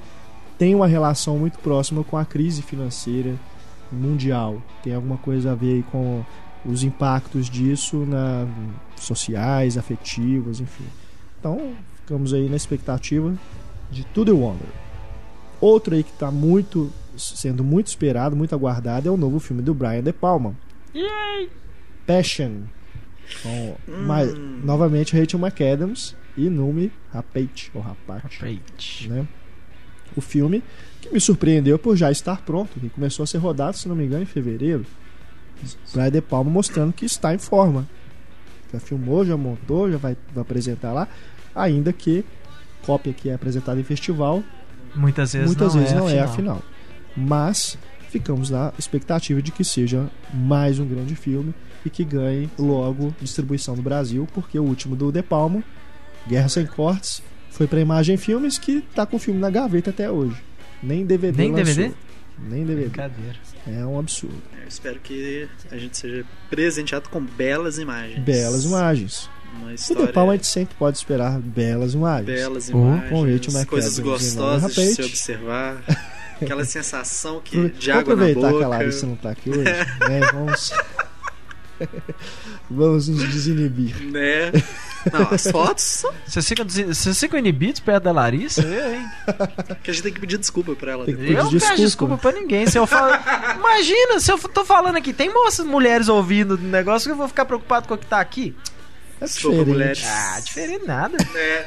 [0.58, 3.36] tem uma relação muito próxima com a crise financeira
[3.92, 4.62] mundial.
[4.84, 6.24] Tem alguma coisa a ver com
[6.66, 8.48] os impactos disso na
[8.96, 10.86] sociais, afetivos, enfim.
[11.40, 13.34] Então, ficamos aí na expectativa
[13.92, 14.68] de tudo The Wonder.
[15.60, 19.74] Outro aí que está muito sendo muito esperado, muito aguardado é o novo filme do
[19.74, 20.56] Brian De Palma.
[20.94, 21.50] Yay!
[22.06, 22.62] Passion.
[23.44, 24.06] Com, hum.
[24.06, 29.10] mais, novamente Rachel McAdams e Numi Rapate, ou Rapate, Rapate.
[29.10, 29.28] Né?
[30.16, 30.64] O filme
[31.02, 34.06] que me surpreendeu por já estar pronto, que começou a ser rodado, se não me
[34.06, 34.86] engano, em fevereiro.
[35.94, 37.88] Brian De Palma mostrando que está em forma.
[38.72, 41.08] Já filmou, já montou, já vai, vai apresentar lá.
[41.56, 42.24] Ainda que
[42.84, 44.44] cópia que é apresentada em festival
[44.96, 46.62] muitas vezes, muitas não, vezes é, não a é a final.
[47.16, 47.78] Mas
[48.10, 51.54] ficamos na expectativa de que seja mais um grande filme
[51.86, 55.64] e que ganhe logo distribuição no Brasil, porque o último do De Palma,
[56.28, 60.10] Guerra Sem Cortes, foi para Imagem Filmes que está com o filme na gaveta até
[60.10, 60.42] hoje.
[60.82, 61.76] Nem DVD Nem lançou.
[61.76, 61.96] DVD?
[62.40, 62.90] Nem DVD.
[62.90, 63.36] Brincadeira.
[63.68, 64.42] É um absurdo.
[64.62, 68.20] Eu espero que a gente seja presenteado com belas imagens.
[68.20, 69.30] Belas imagens.
[69.60, 70.04] Uma história...
[70.04, 72.26] O The Palma a gente sempre pode esperar belas imagens.
[72.26, 73.10] Belas imagens.
[73.10, 75.84] Com Rachel coisas gostosas de se observar.
[76.40, 78.40] Aquela sensação que, de água na boca.
[78.40, 80.22] aproveitar que a Larissa não tá aqui hoje, né?
[80.32, 80.72] Vamos...
[82.70, 83.96] Vamos nos desinibir.
[84.12, 84.52] Né?
[85.12, 86.04] Não, as fotos.
[86.26, 88.62] Vocês ficam, vocês ficam inibidos perto da Larissa?
[88.62, 89.06] Eu, hein?
[89.84, 91.06] Que a gente tem que pedir desculpa pra ela.
[91.06, 91.68] Tem que Eu não desculpa.
[91.68, 92.68] peço desculpa pra ninguém.
[92.68, 93.14] Se eu falo...
[93.56, 97.28] Imagina, se eu tô falando aqui, tem moças mulheres ouvindo o negócio que eu vou
[97.28, 98.56] ficar preocupado com o que tá aqui.
[99.20, 99.74] É Desculpa, diferente.
[99.74, 100.04] mulheres.
[100.06, 101.18] Ah, diferente nada.
[101.36, 101.66] É.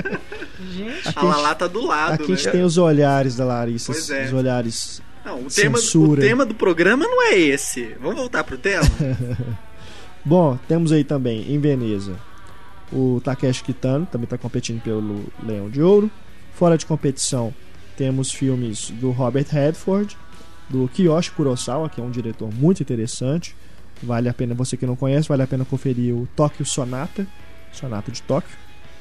[0.72, 1.08] Gente.
[1.14, 2.36] A Lalá tá do lado, Aqui a né?
[2.36, 4.24] gente tem os olhares da Larissa, Pois é.
[4.24, 5.02] os olhares.
[5.24, 7.94] Não, o tema, o tema do programa não é esse.
[8.00, 8.84] Vamos voltar pro tema?
[10.24, 12.16] Bom, temos aí também em Veneza
[12.92, 16.10] o Takeshi Kitano, também está competindo pelo Leão de Ouro.
[16.52, 17.54] Fora de competição,
[17.96, 20.16] temos filmes do Robert Redford,
[20.68, 23.54] do Kiyoshi Kurosawa, que é um diretor muito interessante.
[24.02, 27.26] Vale a pena, você que não conhece, vale a pena conferir o Tóquio Sonata,
[27.72, 28.56] Sonata de Tóquio.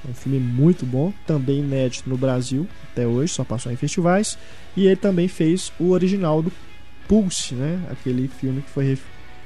[0.08, 4.38] Um filme muito bom, também inédito no Brasil até hoje, só passou em festivais.
[4.76, 6.52] E ele também fez o original do
[7.08, 7.82] Pulse, né?
[7.92, 8.98] Aquele filme que foi,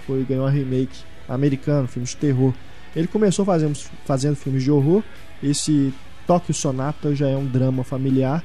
[0.06, 2.54] foi ganhou uma remake americano, filme de terror.
[2.96, 5.04] Ele começou fazendo, fazendo filmes de horror.
[5.42, 5.94] Esse
[6.28, 8.44] Tóquio Sonata já é um drama familiar.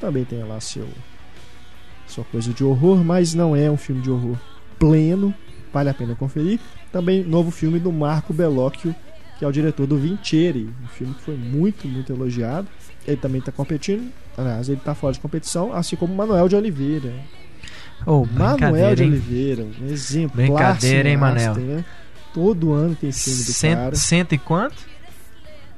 [0.00, 0.88] Também tem lá seu
[2.06, 4.36] sua coisa de horror, mas não é um filme de horror
[4.78, 5.32] pleno.
[5.72, 6.58] Vale a pena conferir.
[6.90, 8.94] Também novo filme do Marco Bellocchio,
[9.40, 12.68] que é o diretor do Vincere, um filme que foi muito, muito elogiado.
[13.06, 17.10] Ele também está competindo, aliás, ele está fora de competição, assim como Manuel de Oliveira.
[18.04, 20.36] Oh, Manuel de Oliveira, um exemplo.
[20.36, 21.54] Brincadeira, hein, Manel?
[21.54, 21.82] Né?
[22.34, 23.96] Todo ano tem filme do Cent, cara.
[23.96, 24.76] Cento e quanto?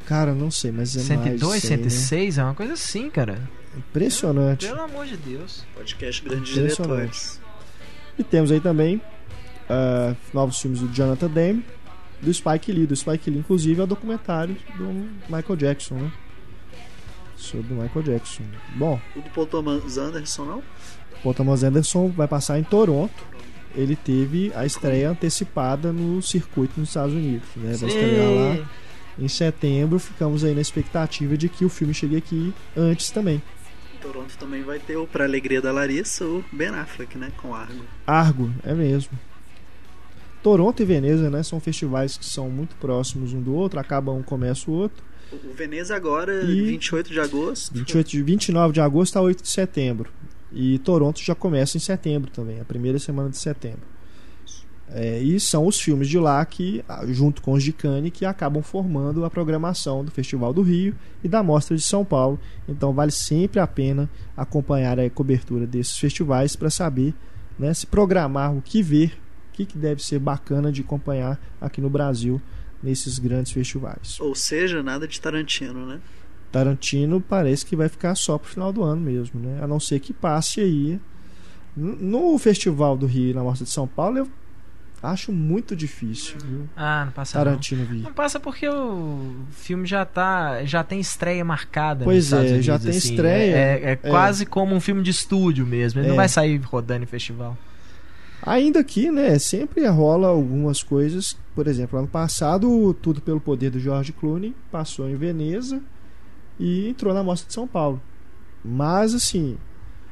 [0.07, 2.43] Cara, não sei, mas é 102, mais 106, né?
[2.43, 3.39] é uma coisa assim, cara.
[3.77, 4.67] Impressionante.
[4.67, 5.65] Pelo amor de Deus.
[5.77, 7.41] Podcast Grandes Diretores.
[8.19, 11.65] E temos aí também uh, novos filmes do Jonathan Demme,
[12.23, 12.87] do Spike Lee.
[12.87, 14.85] Do Spike Lee, inclusive, é o documentário do
[15.29, 16.13] Michael Jackson, né?
[17.37, 18.45] Sobre o Michael Jackson.
[18.77, 19.01] Bom.
[19.17, 20.63] O do Paul Thomas Anderson, não?
[21.23, 23.33] Paul Thomas Anderson vai passar em Toronto.
[23.75, 27.49] Ele teve a estreia antecipada no circuito nos Estados Unidos.
[27.57, 27.75] Né?
[27.75, 28.69] Vai estrear lá
[29.19, 29.99] em setembro.
[29.99, 33.43] Ficamos aí na expectativa de que o filme chegue aqui antes também.
[34.01, 37.33] Toronto também vai ter o Pra Alegria da Larissa, o Ben Affleck, né?
[37.37, 37.85] Com Argo.
[38.07, 39.17] Argo, é mesmo.
[40.43, 41.43] Toronto e Veneza, né?
[41.43, 45.05] São festivais que são muito próximos um do outro, acaba um, começa o outro.
[45.33, 47.75] O Veneza agora, e 28 de agosto.
[47.75, 50.11] 28 de, 29 de agosto a 8 de setembro.
[50.53, 53.93] E Toronto já começa em setembro também, a primeira semana de setembro.
[54.95, 58.63] É, e são os filmes de lá que, junto com os de Cannes, que acabam
[58.63, 62.39] formando a programação do Festival do Rio e da Mostra de São Paulo.
[62.69, 67.15] Então vale sempre a pena acompanhar a cobertura desses festivais para saber
[67.59, 69.19] né, se programar o que ver,
[69.67, 72.41] que, que deve ser bacana de acompanhar aqui no Brasil
[72.83, 74.19] nesses grandes festivais.
[74.21, 76.01] Ou seja, nada de Tarantino, né?
[76.51, 79.61] Tarantino parece que vai ficar só pro final do ano mesmo, né?
[79.63, 81.01] A não ser que passe aí.
[81.75, 84.29] No Festival do Rio e na Mostra de São Paulo, eu
[85.03, 86.37] acho muito difícil.
[86.45, 86.69] Viu?
[86.77, 87.97] Ah, não passa Tarantino não.
[88.03, 92.05] Não passa porque o filme já tá, já tem estreia marcada.
[92.05, 92.99] Pois é, Unidos, já tem assim.
[93.11, 93.57] estreia.
[93.57, 96.01] É, é, é, quase como um filme de estúdio mesmo.
[96.01, 96.11] Ele É.
[96.11, 97.57] não vai sair rodando em festival.
[98.45, 101.37] Ainda que, né, sempre rola algumas coisas.
[101.55, 105.81] Por exemplo, ano passado, Tudo pelo Poder do George Clooney passou em Veneza
[106.59, 108.03] e entrou na Mostra de São Paulo.
[108.65, 109.57] Mas, assim,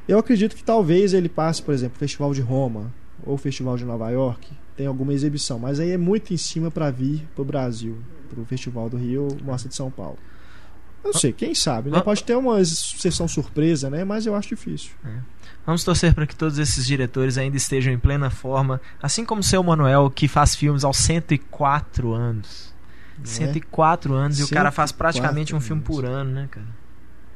[0.07, 2.93] eu acredito que talvez ele passe, por exemplo, o Festival de Roma
[3.25, 5.59] ou o Festival de Nova York, tem alguma exibição.
[5.59, 7.97] Mas aí é muito em cima para vir pro Brasil,
[8.29, 10.17] pro Festival do Rio Mostra de São Paulo.
[11.03, 11.99] Não sei, quem sabe, né?
[12.01, 14.03] Pode ter uma sessão surpresa, né?
[14.03, 14.91] Mas eu acho difícil.
[15.65, 19.43] Vamos torcer para que todos esses diretores ainda estejam em plena forma, assim como o
[19.43, 22.73] seu Manuel, que faz filmes aos 104 anos.
[23.17, 23.27] Não é?
[23.27, 26.67] 104 anos e o cara faz 104 praticamente um filme por ano, né, cara?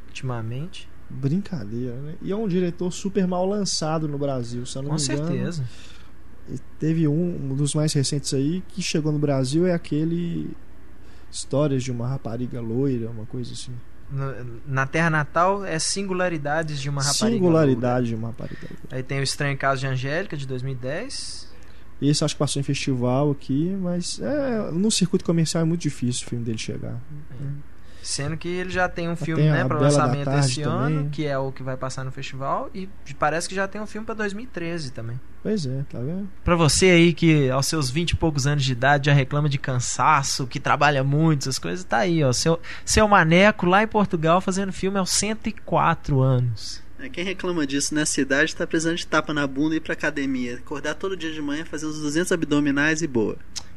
[0.07, 0.89] Ultimamente.
[1.09, 2.15] Brincadeira, né?
[2.21, 5.27] E é um diretor super mal lançado no Brasil, se eu não Com me engano.
[5.27, 5.63] certeza.
[6.49, 10.49] E Teve um, um dos mais recentes aí que chegou no Brasil é aquele
[11.31, 13.73] Histórias de uma rapariga loira, uma coisa assim.
[14.67, 18.67] Na Terra Natal é Singularidades de uma Rapariga Singularidade de uma rapariga.
[18.69, 18.95] Loura.
[18.95, 21.51] Aí tem o Estranho Caso de Angélica, de 2010.
[22.01, 26.27] Esse acho que passou em festival aqui, mas é, no circuito comercial é muito difícil
[26.27, 26.99] o filme dele chegar.
[28.05, 30.97] Sendo que ele já tem um filme tem né, para lançamento esse também.
[30.97, 32.69] ano, que é o que vai passar no festival.
[32.71, 32.87] E
[33.17, 35.19] parece que já tem um filme para 2013 também.
[35.41, 36.29] Pois é, tá vendo?
[36.43, 39.57] Pra você aí que aos seus 20 e poucos anos de idade já reclama de
[39.57, 42.31] cansaço, que trabalha muito, essas coisas, tá aí, ó.
[42.31, 46.83] Seu, seu maneco lá em Portugal fazendo filme aos 104 anos.
[46.99, 49.93] É, Quem reclama disso nessa idade tá precisando de tapa na bunda e ir pra
[49.93, 50.57] academia.
[50.57, 53.35] Acordar todo dia de manhã, fazer uns 200 abdominais e boa.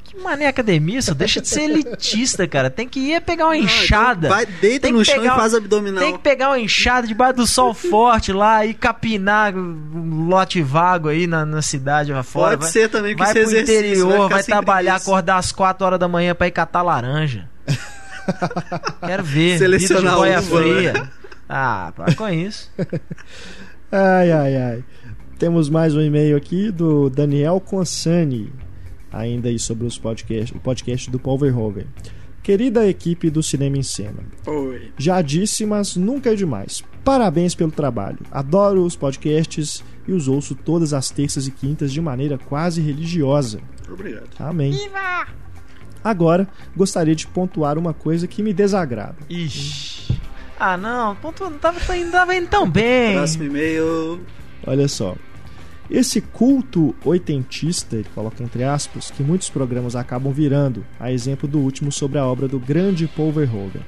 [0.09, 2.71] Que mané academia, isso deixa de ser elitista, cara.
[2.71, 4.29] Tem que ir pegar uma enxada.
[4.29, 6.03] Vai, deita Tem no chão pegar- e faz abdominal.
[6.03, 11.09] Tem que pegar uma enxada debaixo do sol forte lá e capinar um lote vago
[11.09, 12.51] aí na, na cidade lá fora.
[12.57, 15.11] Pode vai, ser também que vai pro interior, vai sem trabalhar, preguiça.
[15.11, 17.49] acordar às 4 horas da manhã pra ir catar laranja.
[19.07, 19.59] Quero ver.
[19.59, 20.75] Selecionar de boia uva, né?
[20.75, 21.11] fria.
[21.49, 22.71] Ah, para com isso.
[23.91, 24.85] Ai, ai, ai.
[25.39, 28.53] Temos mais um e-mail aqui do Daniel Consani,
[29.13, 31.87] ainda aí sobre os podcasts, o podcast do Paul Verhoeven.
[32.43, 34.91] Querida equipe do Cinema em Cena, Oi.
[34.97, 36.83] já disse, mas nunca é demais.
[37.05, 38.19] Parabéns pelo trabalho.
[38.31, 43.61] Adoro os podcasts e os ouço todas as terças e quintas de maneira quase religiosa.
[43.91, 44.29] Obrigado.
[44.39, 44.89] Amém.
[46.03, 49.17] Agora, gostaria de pontuar uma coisa que me desagrada.
[49.29, 50.19] Ixi.
[50.59, 51.15] Ah, não.
[51.17, 51.79] Ponto, não tava,
[52.11, 53.15] tava indo tão bem.
[53.15, 54.21] Próximo e-mail.
[54.67, 55.15] Olha só.
[55.91, 61.59] Esse culto oitentista, ele coloca entre aspas, que muitos programas acabam virando, a exemplo do
[61.59, 63.83] último sobre a obra do grande Paul Verhoeven.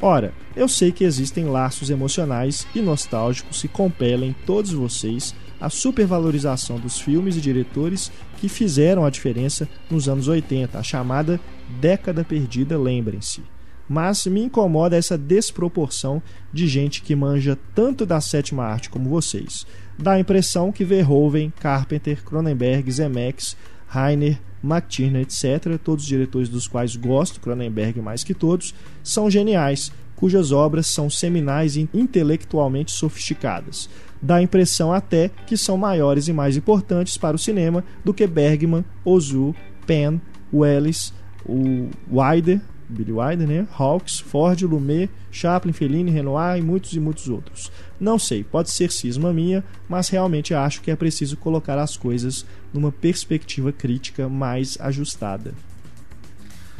[0.00, 6.78] Ora, eu sei que existem laços emocionais e nostálgicos que compelem todos vocês a supervalorização
[6.78, 11.40] dos filmes e diretores que fizeram a diferença nos anos 80, a chamada
[11.80, 13.42] década perdida, lembrem-se.
[13.88, 19.66] Mas me incomoda essa desproporção de gente que manja tanto da sétima arte como vocês.
[19.98, 23.56] Dá a impressão que Verhoeven, Carpenter, Cronenberg, Zemeckis,
[23.86, 29.90] Rainer, McTiernan, etc., todos os diretores dos quais gosto, Cronenberg mais que todos, são geniais,
[30.14, 33.88] cujas obras são seminais e intelectualmente sofisticadas.
[34.20, 38.26] Dá a impressão até que são maiores e mais importantes para o cinema do que
[38.26, 39.54] Bergman, Ozu,
[39.86, 40.18] Penn,
[40.52, 41.12] Welles,
[41.44, 43.66] o Wilder, Billy Wilder, né?
[43.76, 47.70] Hawks, Ford, Lumet, Chaplin, Fellini, Renoir e muitos e muitos outros.
[47.98, 52.44] Não sei, pode ser cisma minha, mas realmente acho que é preciso colocar as coisas
[52.72, 55.54] numa perspectiva crítica mais ajustada.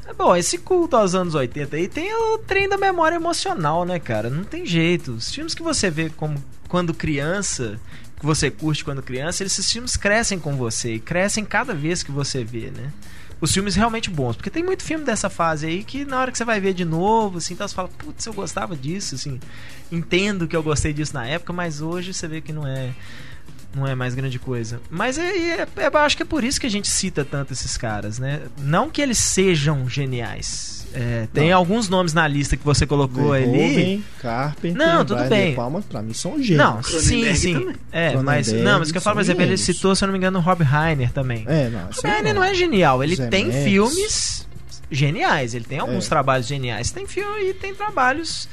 [0.07, 3.99] É bom, esse culto aos anos 80 aí tem o trem da memória emocional, né,
[3.99, 4.31] cara?
[4.31, 5.13] Não tem jeito.
[5.13, 7.81] Os filmes que você vê como quando criança,
[8.19, 12.13] que você curte quando criança, esses filmes crescem com você e crescem cada vez que
[12.13, 12.93] você vê, né?
[13.41, 16.39] Os filmes realmente bons, porque tem muito filme dessa fase aí que na hora que
[16.39, 19.39] você vai ver de novo, assim, então você fala, putz, eu gostava disso, assim,
[19.93, 22.95] entendo que eu gostei disso na época, mas hoje você vê que não é
[23.75, 24.81] não é mais grande coisa.
[24.89, 27.77] Mas é, é, é, acho que é por isso que a gente cita tanto esses
[27.77, 28.43] caras, né?
[28.59, 30.76] Não que eles sejam geniais.
[30.93, 31.59] É, tem não.
[31.59, 34.05] alguns nomes na lista que você colocou Verhoeven, ali.
[34.21, 35.55] Carpenter, não, tudo bem.
[35.55, 36.57] Palma, pra mim são gênios.
[36.57, 37.75] Não, sim, sim.
[37.93, 40.19] É, mas não, mas que eu falo, por exemplo, ele citou, se eu não me
[40.19, 41.45] engano, o Rob Reiner também.
[41.47, 41.81] É, não.
[41.81, 44.47] Rob Reiner não é genial, ele Zé tem filmes
[44.91, 46.09] geniais, ele tem alguns é.
[46.09, 48.49] trabalhos geniais, tem filme e tem trabalhos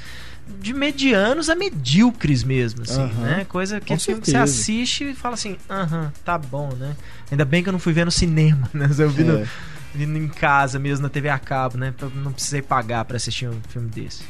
[0.59, 3.45] de medianos a medíocres mesmo, assim, né?
[3.47, 6.95] Coisa que você assiste e fala assim, aham, tá bom, né?
[7.31, 8.89] Ainda bem que eu não fui ver no cinema, né?
[8.97, 9.25] Eu vi, é.
[9.25, 9.47] no,
[9.95, 11.93] em casa mesmo, na TV a cabo, né?
[12.15, 14.23] Não precisei pagar para assistir um filme desse.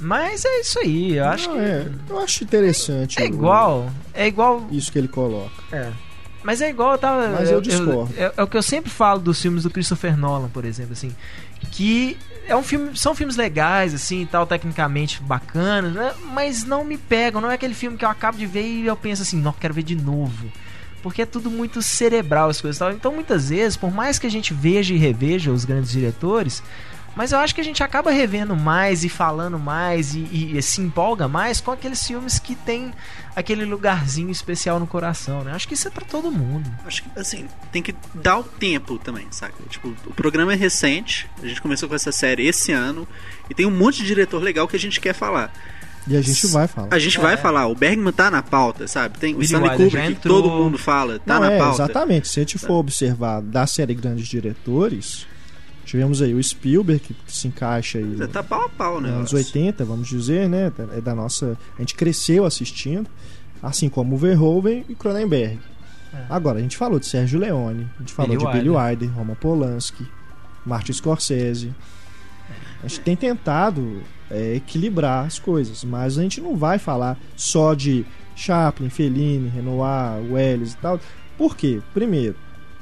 [0.00, 1.62] Mas é isso aí, eu acho não, que.
[1.62, 3.20] É, eu acho interessante.
[3.20, 3.90] É, é igual.
[4.14, 4.66] É igual.
[4.70, 5.62] Isso que ele coloca.
[5.72, 5.90] É.
[6.42, 7.28] Mas é igual, eu tava.
[7.28, 8.12] Mas eu discordo.
[8.16, 10.92] Eu, é, é o que eu sempre falo dos filmes do Christopher Nolan, por exemplo,
[10.92, 11.14] assim.
[11.72, 16.14] Que é um filme, são filmes legais, assim, tal, tecnicamente bacanas, né?
[16.32, 17.40] mas não me pegam.
[17.40, 19.74] Não é aquele filme que eu acabo de ver e eu penso assim, não, quero
[19.74, 20.50] ver de novo.
[21.02, 22.92] Porque é tudo muito cerebral as coisas tal.
[22.92, 26.62] Então, muitas vezes, por mais que a gente veja e reveja os grandes diretores,
[27.18, 30.62] mas eu acho que a gente acaba revendo mais e falando mais e, e, e,
[30.62, 32.94] se empolga mais com aqueles filmes que tem
[33.34, 35.52] aquele lugarzinho especial no coração, né?
[35.52, 36.70] Acho que isso é para todo mundo.
[36.86, 39.54] Acho que, assim, tem que dar o tempo também, sabe?
[39.68, 43.06] Tipo, o programa é recente, a gente começou com essa série esse ano
[43.50, 45.52] e tem um monte de diretor legal que a gente quer falar.
[46.08, 46.88] E a gente vai falar.
[46.90, 47.20] A gente é.
[47.20, 47.66] vai falar.
[47.66, 49.18] O Bergman tá na pauta, sabe?
[49.18, 51.82] Tem o Stanley Kubrick, que todo mundo fala, tá Não, na é, pauta.
[51.82, 52.28] Exatamente.
[52.28, 55.26] Se a gente for observar da série Grandes Diretores,
[55.88, 58.16] Tivemos aí o Spielberg, que se encaixa aí.
[58.16, 59.08] Você tá pau a pau, né?
[59.08, 60.70] Anos 80, vamos dizer, né?
[60.94, 61.56] É da nossa.
[61.78, 63.08] A gente cresceu assistindo,
[63.62, 65.58] assim como o Verhoeven e Cronenberg.
[66.12, 66.26] É.
[66.28, 69.34] Agora, a gente falou de Sérgio Leone, a gente falou Billy de Billy Wilder, Roman
[69.34, 70.06] Polanski,
[70.66, 71.74] Martin Scorsese.
[72.84, 77.74] A gente tem tentado é, equilibrar as coisas, mas a gente não vai falar só
[77.74, 78.04] de
[78.36, 81.00] Chaplin, Fellini, Renoir, Welles e tal.
[81.36, 81.80] Por quê?
[81.92, 82.36] Primeiro,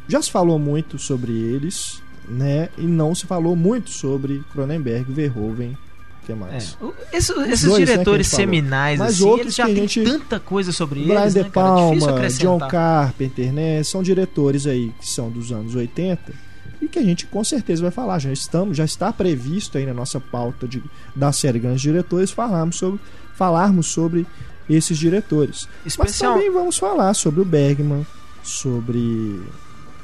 [0.09, 2.69] já se falou muito sobre eles, né?
[2.77, 5.77] E não se falou muito sobre Cronenberg, Verhoeven,
[6.25, 6.77] que mais?
[6.81, 7.17] É.
[7.17, 11.01] Esse, esses dois, né, diretores né, seminais, Mas assim, outros já tem tanta coisa sobre
[11.05, 13.83] Brian eles, De né, Palma, John Carpenter, né?
[13.83, 16.46] São diretores aí que são dos anos 80
[16.87, 18.19] e que a gente com certeza vai falar.
[18.19, 20.83] Já estamos, já está previsto aí na nossa pauta de,
[21.15, 23.01] da série Grandes Diretores falarmos sobre,
[23.35, 24.27] falarmos sobre
[24.69, 25.69] esses diretores.
[25.85, 26.33] Especial...
[26.33, 28.07] Mas também vamos falar sobre o Bergman,
[28.43, 29.41] sobre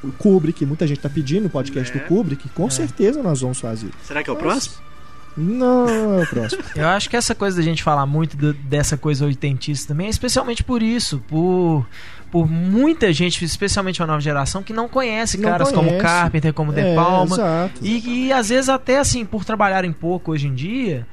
[0.03, 2.01] o Kubrick, muita gente tá pedindo o podcast é.
[2.01, 2.71] do Kubrick, com é.
[2.71, 3.91] certeza nós vamos fazer.
[4.05, 4.45] Será que é o Mas...
[4.45, 4.93] próximo?
[5.35, 6.63] Não, é o próximo.
[6.77, 10.11] Eu acho que essa coisa da gente falar muito do, dessa coisa oitentista também é
[10.11, 11.87] especialmente por isso, por,
[12.33, 15.91] por muita gente, especialmente a nova geração, que não conhece não caras conhece.
[15.91, 17.37] como Carpenter, como De é, Palma.
[17.37, 21.07] Exato, e, e às vezes até assim, por trabalharem pouco hoje em dia,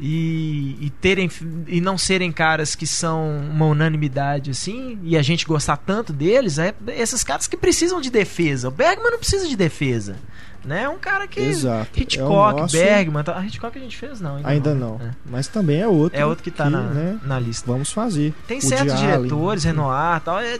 [0.00, 1.30] e, e, terem
[1.68, 6.58] e não serem caras que são uma unanimidade assim e a gente gostar tanto deles
[6.58, 10.16] é esses caras que precisam de defesa o Bergman não precisa de defesa
[10.64, 11.88] né é um cara que Exato.
[11.98, 12.76] Hitchcock é nosso...
[12.76, 15.06] Bergman tá, a Hitchcock a gente fez não ainda, ainda não, não.
[15.06, 15.10] É.
[15.26, 18.34] mas também é outro é outro que tá que, na, né, na lista vamos fazer
[18.46, 20.58] tem o certos diretores Renoir tal é,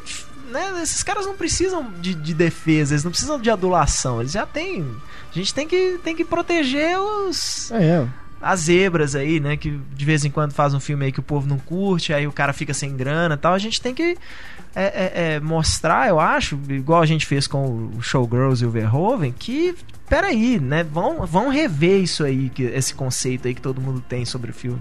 [0.50, 4.46] né, esses caras não precisam de, de defesa eles não precisam de adulação eles já
[4.46, 4.84] têm
[5.30, 8.06] a gente tem que tem que proteger os é
[8.44, 9.56] as zebras aí, né?
[9.56, 12.26] Que de vez em quando faz um filme aí que o povo não curte, aí
[12.26, 13.54] o cara fica sem grana tal.
[13.54, 14.18] A gente tem que
[14.76, 18.70] é, é, é, mostrar, eu acho, igual a gente fez com o Showgirls e o
[18.70, 19.74] Verhoeven, que,
[20.08, 20.84] peraí, né?
[20.84, 24.54] Vão, vão rever isso aí, que, esse conceito aí que todo mundo tem sobre o
[24.54, 24.80] filme.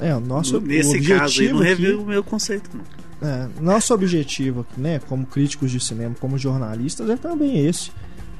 [0.00, 3.02] É, o nosso Nesse o caso aí, não reviu o meu conceito, não.
[3.28, 7.92] É, nosso objetivo, né, como críticos de cinema, como jornalistas, é também esse.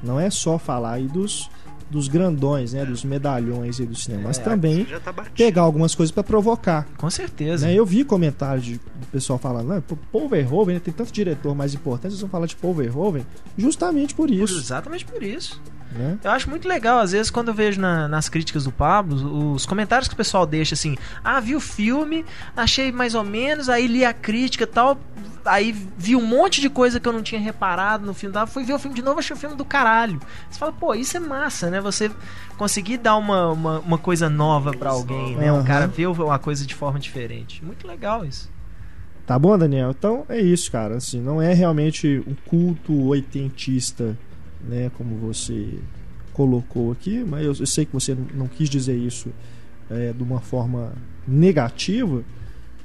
[0.03, 1.49] Não é só falar aí dos,
[1.93, 6.11] dos grandões, né, dos medalhões aí do cinema, é, mas também tá pegar algumas coisas
[6.11, 6.87] para provocar.
[6.97, 7.67] Com certeza.
[7.67, 7.75] Né?
[7.75, 11.75] Eu vi comentários de, do pessoal falando, né, Paul Verhoeven, né, tem tanto diretor mais
[11.75, 13.27] importante, vocês vão falar de Paul Verhoeven
[13.57, 14.59] justamente por isso.
[14.59, 15.61] Exatamente por isso.
[15.93, 16.19] Né?
[16.25, 19.67] Eu acho muito legal, às vezes, quando eu vejo na, nas críticas do Pablo, os
[19.67, 22.25] comentários que o pessoal deixa assim: ah, vi o filme,
[22.57, 24.99] achei mais ou menos, aí li a crítica e tal,
[25.45, 28.75] aí vi um monte de coisa que eu não tinha reparado no filme, fui ver
[28.75, 30.21] o filme de novo, achei o filme do caralho.
[30.51, 31.81] Você fala, pô, isso é massa, né?
[31.81, 32.11] Você
[32.57, 35.53] conseguir dar uma, uma, uma coisa nova para alguém, né?
[35.53, 35.61] Uhum.
[35.61, 37.65] Um cara ver uma coisa de forma diferente.
[37.65, 38.51] Muito legal isso.
[39.27, 39.91] Tá bom, Daniel?
[39.91, 40.97] Então é isso, cara.
[40.97, 44.17] Assim, não é realmente um culto oitentista
[44.63, 45.79] né, como você
[46.33, 49.31] colocou aqui, mas eu, eu sei que você não quis dizer isso
[49.91, 50.93] é, de uma forma
[51.27, 52.25] negativa,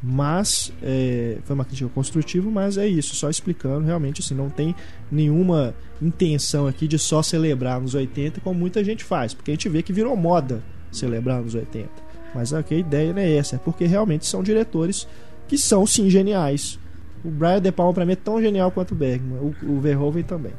[0.10, 4.74] mas é, foi uma crítica construtiva, mas é isso, só explicando realmente assim, não tem
[5.12, 9.68] nenhuma intenção aqui de só celebrar nos 80 como muita gente faz, porque a gente
[9.68, 11.90] vê que virou moda celebrar nos 80.
[12.34, 15.06] Mas aqui a ideia não é essa, é porque realmente são diretores
[15.46, 16.80] que são sim geniais.
[17.22, 20.24] O Brian De Palma para mim é tão genial quanto o Bergman, o, o Verhoeven
[20.24, 20.54] também.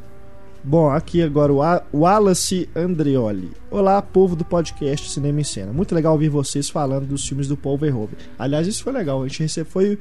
[0.62, 1.60] Bom, aqui agora o
[2.00, 3.52] Wallace Andreoli.
[3.70, 5.72] Olá, povo do podcast Cinema em Cena.
[5.72, 8.18] Muito legal ouvir vocês falando dos filmes do Paul Verhoeven.
[8.36, 9.22] Aliás, isso foi legal.
[9.22, 9.98] A gente recebeu, foi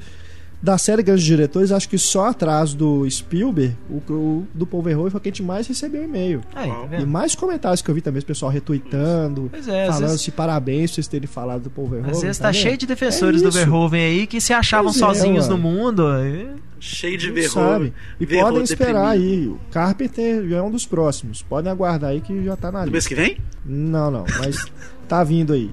[0.60, 5.10] da série Grandes Diretores, acho que só atrás do Spielberg, o, o do Paul Verhoeven
[5.10, 6.40] foi que a gente mais recebeu e-mail.
[6.54, 10.22] Aí, tá e mais comentários que eu vi também, o pessoal retweetando, é, falando vezes...
[10.22, 12.12] se parabéns por vocês terem falado do Paul Verhoeven.
[12.12, 14.96] Às vezes tá, tá cheio de defensores é do Verhoeven aí que se achavam pois
[14.96, 16.04] é, sozinhos é, no mundo.
[16.24, 16.48] E...
[16.80, 17.92] Cheio de Verhoeven.
[18.18, 19.42] E Verhoeven podem esperar deprimido.
[19.42, 19.48] aí.
[19.48, 21.42] O Carpenter já é um dos próximos.
[21.42, 22.86] Podem aguardar aí que já tá na lista.
[22.86, 23.38] No mês que vem?
[23.64, 24.64] Não, não, mas
[25.08, 25.70] tá vindo aí.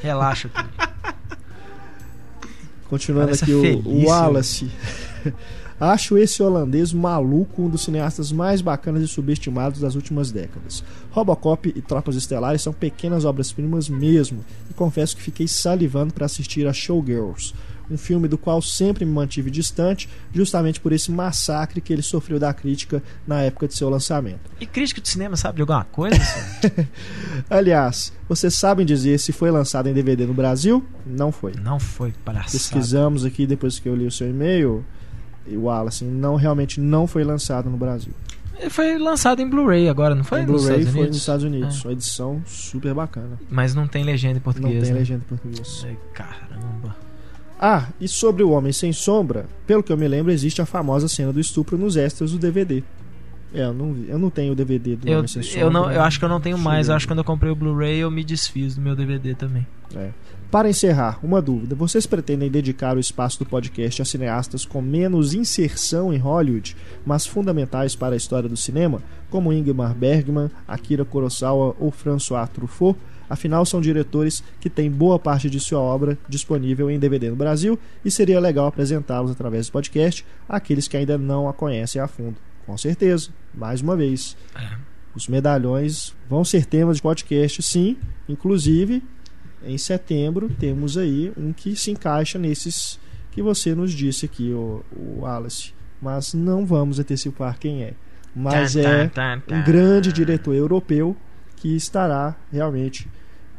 [0.00, 0.50] Relaxa.
[2.88, 4.70] Continuando Parece aqui o, o Wallace.
[5.78, 10.82] Acho esse holandês maluco um dos cineastas mais bacanas e subestimados das últimas décadas.
[11.10, 16.66] Robocop e Tropas Estelares são pequenas obras-primas mesmo, e confesso que fiquei salivando para assistir
[16.66, 17.54] a Showgirls,
[17.90, 22.38] um filme do qual sempre me mantive distante, justamente por esse massacre que ele sofreu
[22.38, 24.50] da crítica na época de seu lançamento.
[24.60, 26.16] E crítico de cinema sabe de alguma coisa?
[27.48, 30.84] Aliás, vocês sabem dizer se foi lançado em DVD no Brasil?
[31.06, 31.52] Não foi.
[31.62, 32.52] Não foi, palhaçada.
[32.52, 34.84] Pesquisamos aqui depois que eu li o seu e-mail,
[35.46, 38.12] o Wallace, não realmente não foi lançado no Brasil.
[38.58, 40.40] Ele foi lançado em Blu-ray agora, não foi?
[40.40, 41.84] Em Blu-ray foi nos Estados Unidos.
[41.84, 41.88] É.
[41.88, 43.38] Uma edição super bacana.
[43.50, 44.74] Mas não tem legenda em português.
[44.74, 44.98] Não tem né?
[44.98, 45.82] legenda em português.
[45.84, 46.96] Ai, caramba.
[47.58, 51.08] Ah, e sobre o Homem Sem Sombra, pelo que eu me lembro, existe a famosa
[51.08, 52.82] cena do estupro nos extras do DVD.
[53.54, 55.60] É, eu não, eu não tenho o DVD do eu, Homem Sem Sombra.
[55.60, 56.88] Eu, não, eu acho que eu não tenho mais.
[56.88, 59.66] Eu acho que quando eu comprei o Blu-ray eu me desfiz do meu DVD também.
[59.94, 60.10] É.
[60.50, 61.74] Para encerrar, uma dúvida.
[61.74, 67.26] Vocês pretendem dedicar o espaço do podcast a cineastas com menos inserção em Hollywood, mas
[67.26, 72.98] fundamentais para a história do cinema, como Ingmar Bergman, Akira Kurosawa ou François Truffaut?
[73.28, 77.78] Afinal, são diretores que têm boa parte de sua obra disponível em DVD no Brasil
[78.04, 82.36] e seria legal apresentá-los através do podcast àqueles que ainda não a conhecem a fundo.
[82.64, 84.36] Com certeza, mais uma vez.
[84.54, 84.76] É.
[85.14, 87.96] Os medalhões vão ser temas de podcast, sim.
[88.28, 89.02] Inclusive,
[89.64, 92.98] em setembro, temos aí um que se encaixa nesses
[93.30, 95.74] que você nos disse aqui, o, o Wallace.
[96.00, 97.94] Mas não vamos antecipar quem é.
[98.34, 99.10] Mas é
[99.50, 101.16] um grande diretor europeu
[101.56, 103.08] que estará realmente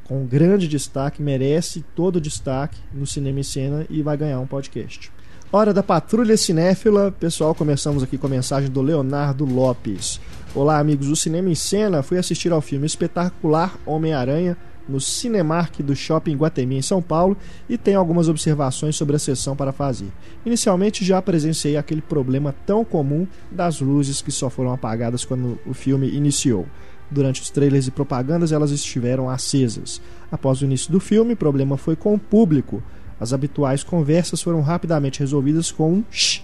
[0.04, 4.48] com grande destaque, merece todo o destaque no Cinema em Cena e vai ganhar um
[4.48, 5.12] podcast.
[5.52, 7.12] Hora da Patrulha Cinéfila.
[7.12, 10.20] Pessoal, começamos aqui com a mensagem do Leonardo Lopes.
[10.56, 12.04] Olá, amigos do Cinema em Cena.
[12.04, 17.36] Fui assistir ao filme espetacular Homem-Aranha no Cinemark do Shopping Guatemi, em São Paulo,
[17.68, 20.08] e tenho algumas observações sobre a sessão para fazer.
[20.46, 25.74] Inicialmente já presenciei aquele problema tão comum das luzes que só foram apagadas quando o
[25.74, 26.66] filme iniciou.
[27.10, 30.02] Durante os trailers e propagandas, elas estiveram acesas.
[30.32, 32.84] Após o início do filme, o problema foi com o público.
[33.20, 36.42] As habituais conversas foram rapidamente resolvidas com um shh.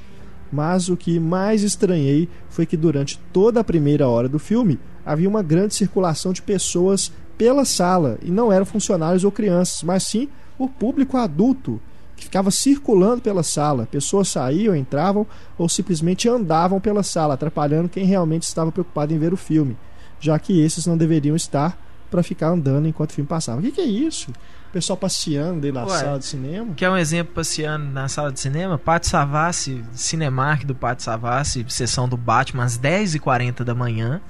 [0.52, 5.28] Mas o que mais estranhei foi que durante toda a primeira hora do filme havia
[5.28, 10.30] uma grande circulação de pessoas pela sala e não eram funcionários ou crianças, mas sim
[10.58, 11.82] o público adulto
[12.16, 13.88] que ficava circulando pela sala.
[13.92, 15.26] Pessoas saíam, entravam
[15.58, 19.76] ou simplesmente andavam pela sala, atrapalhando quem realmente estava preocupado em ver o filme
[20.24, 21.78] já que esses não deveriam estar
[22.10, 23.60] para ficar andando enquanto o filme passava.
[23.60, 24.32] O que, que é isso?
[24.70, 26.74] O pessoal passeando dentro da Ué, sala de cinema?
[26.76, 28.78] Quer um exemplo passeando na sala de cinema?
[28.78, 34.22] Pátio Savassi, Cinemark do Pátio Savassi, sessão do Batman às 10h40 da manhã.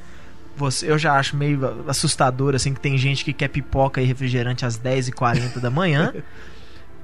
[0.57, 4.65] Você, eu já acho meio assustador assim que tem gente que quer pipoca e refrigerante
[4.65, 6.13] às 10h40 da manhã.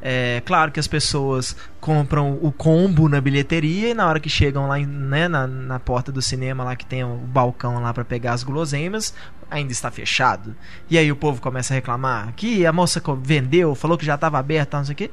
[0.01, 4.67] É claro que as pessoas compram o combo na bilheteria e na hora que chegam
[4.67, 8.33] lá né, na, na porta do cinema lá que tem o balcão lá para pegar
[8.33, 9.13] as guloseimas,
[9.51, 10.55] ainda está fechado.
[10.89, 14.39] E aí o povo começa a reclamar que a moça vendeu, falou que já estava
[14.39, 15.11] aberta, não sei o quê.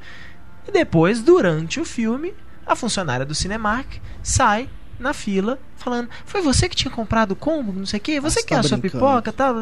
[0.67, 2.33] E depois, durante o filme,
[2.65, 4.69] a funcionária do Cinemark sai
[4.99, 8.19] na fila falando: Foi você que tinha comprado o combo, não sei o quê?
[8.19, 9.55] Você ah, quer tá a sua pipoca tal,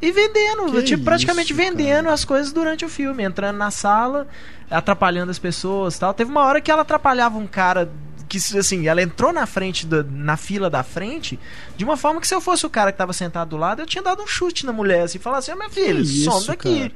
[0.00, 2.14] E vendendo, que tipo, praticamente isso, vendendo cara.
[2.14, 4.26] as coisas durante o filme, entrando na sala,
[4.70, 6.12] atrapalhando as pessoas tal.
[6.14, 7.90] Teve uma hora que ela atrapalhava um cara
[8.28, 11.36] que assim, ela entrou na frente da, na fila da frente
[11.76, 13.86] de uma forma que se eu fosse o cara que estava sentado do lado, eu
[13.86, 16.80] tinha dado um chute na mulher assim, falar assim: oh, "Minha filha, some daqui".
[16.80, 16.92] Cara.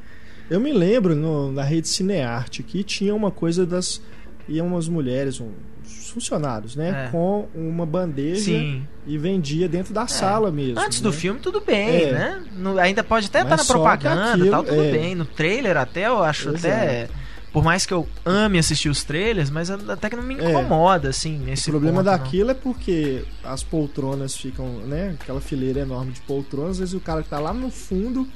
[0.48, 4.00] Eu me lembro no, na rede Cinearte que tinha uma coisa das
[4.48, 5.50] iam umas mulheres, um,
[5.84, 7.06] funcionários, né?
[7.06, 7.10] É.
[7.10, 8.86] Com uma bandeja Sim.
[9.06, 10.08] e vendia dentro da é.
[10.08, 10.78] sala mesmo.
[10.78, 11.08] Antes né?
[11.08, 12.12] do filme, tudo bem, é.
[12.12, 12.44] né?
[12.56, 14.92] No, ainda pode até estar tá na propaganda aquilo, tal, tudo é.
[14.92, 15.14] bem.
[15.14, 16.68] No trailer até, eu acho até.
[16.68, 17.08] É.
[17.52, 21.38] Por mais que eu ame assistir os trailers, mas até que não me incomoda, assim,
[21.38, 22.50] nesse O problema ponto, daquilo não.
[22.50, 25.16] é porque as poltronas ficam, né?
[25.20, 28.28] Aquela fileira enorme de poltronas, às vezes o cara que tá lá no fundo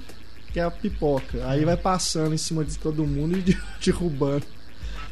[0.52, 1.44] quer a pipoca.
[1.48, 4.44] Aí vai passando em cima de todo mundo e derrubando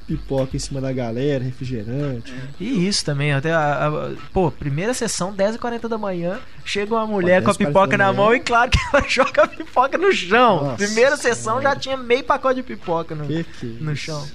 [0.06, 2.32] pipoca em cima da galera, refrigerante.
[2.60, 3.90] E isso também, até a, a,
[4.32, 8.40] pô, primeira sessão, 10h40 da manhã, chega uma mulher com a pipoca na mão e
[8.40, 10.62] claro que ela joga a pipoca no chão.
[10.62, 14.26] Nossa, primeira sessão já tinha meio pacote de pipoca no, que que no chão.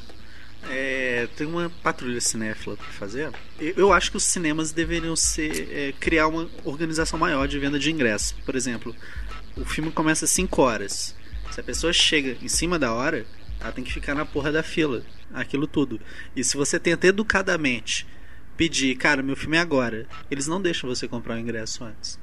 [0.70, 3.32] É, tem uma patrulha cinéfila para fazer.
[3.60, 7.80] Eu, eu, acho que os cinemas deveriam ser é, criar uma organização maior de venda
[7.80, 8.34] de ingressos.
[8.46, 8.96] Por exemplo,
[9.58, 11.16] o filme começa às 5 horas.
[11.50, 13.26] Se a pessoa chega em cima da hora,
[13.62, 15.04] ela tem que ficar na porra da fila
[15.34, 16.00] aquilo tudo.
[16.36, 18.08] E se você tenta educadamente
[18.58, 22.20] pedir, cara, meu filme é agora, eles não deixam você comprar o ingresso antes.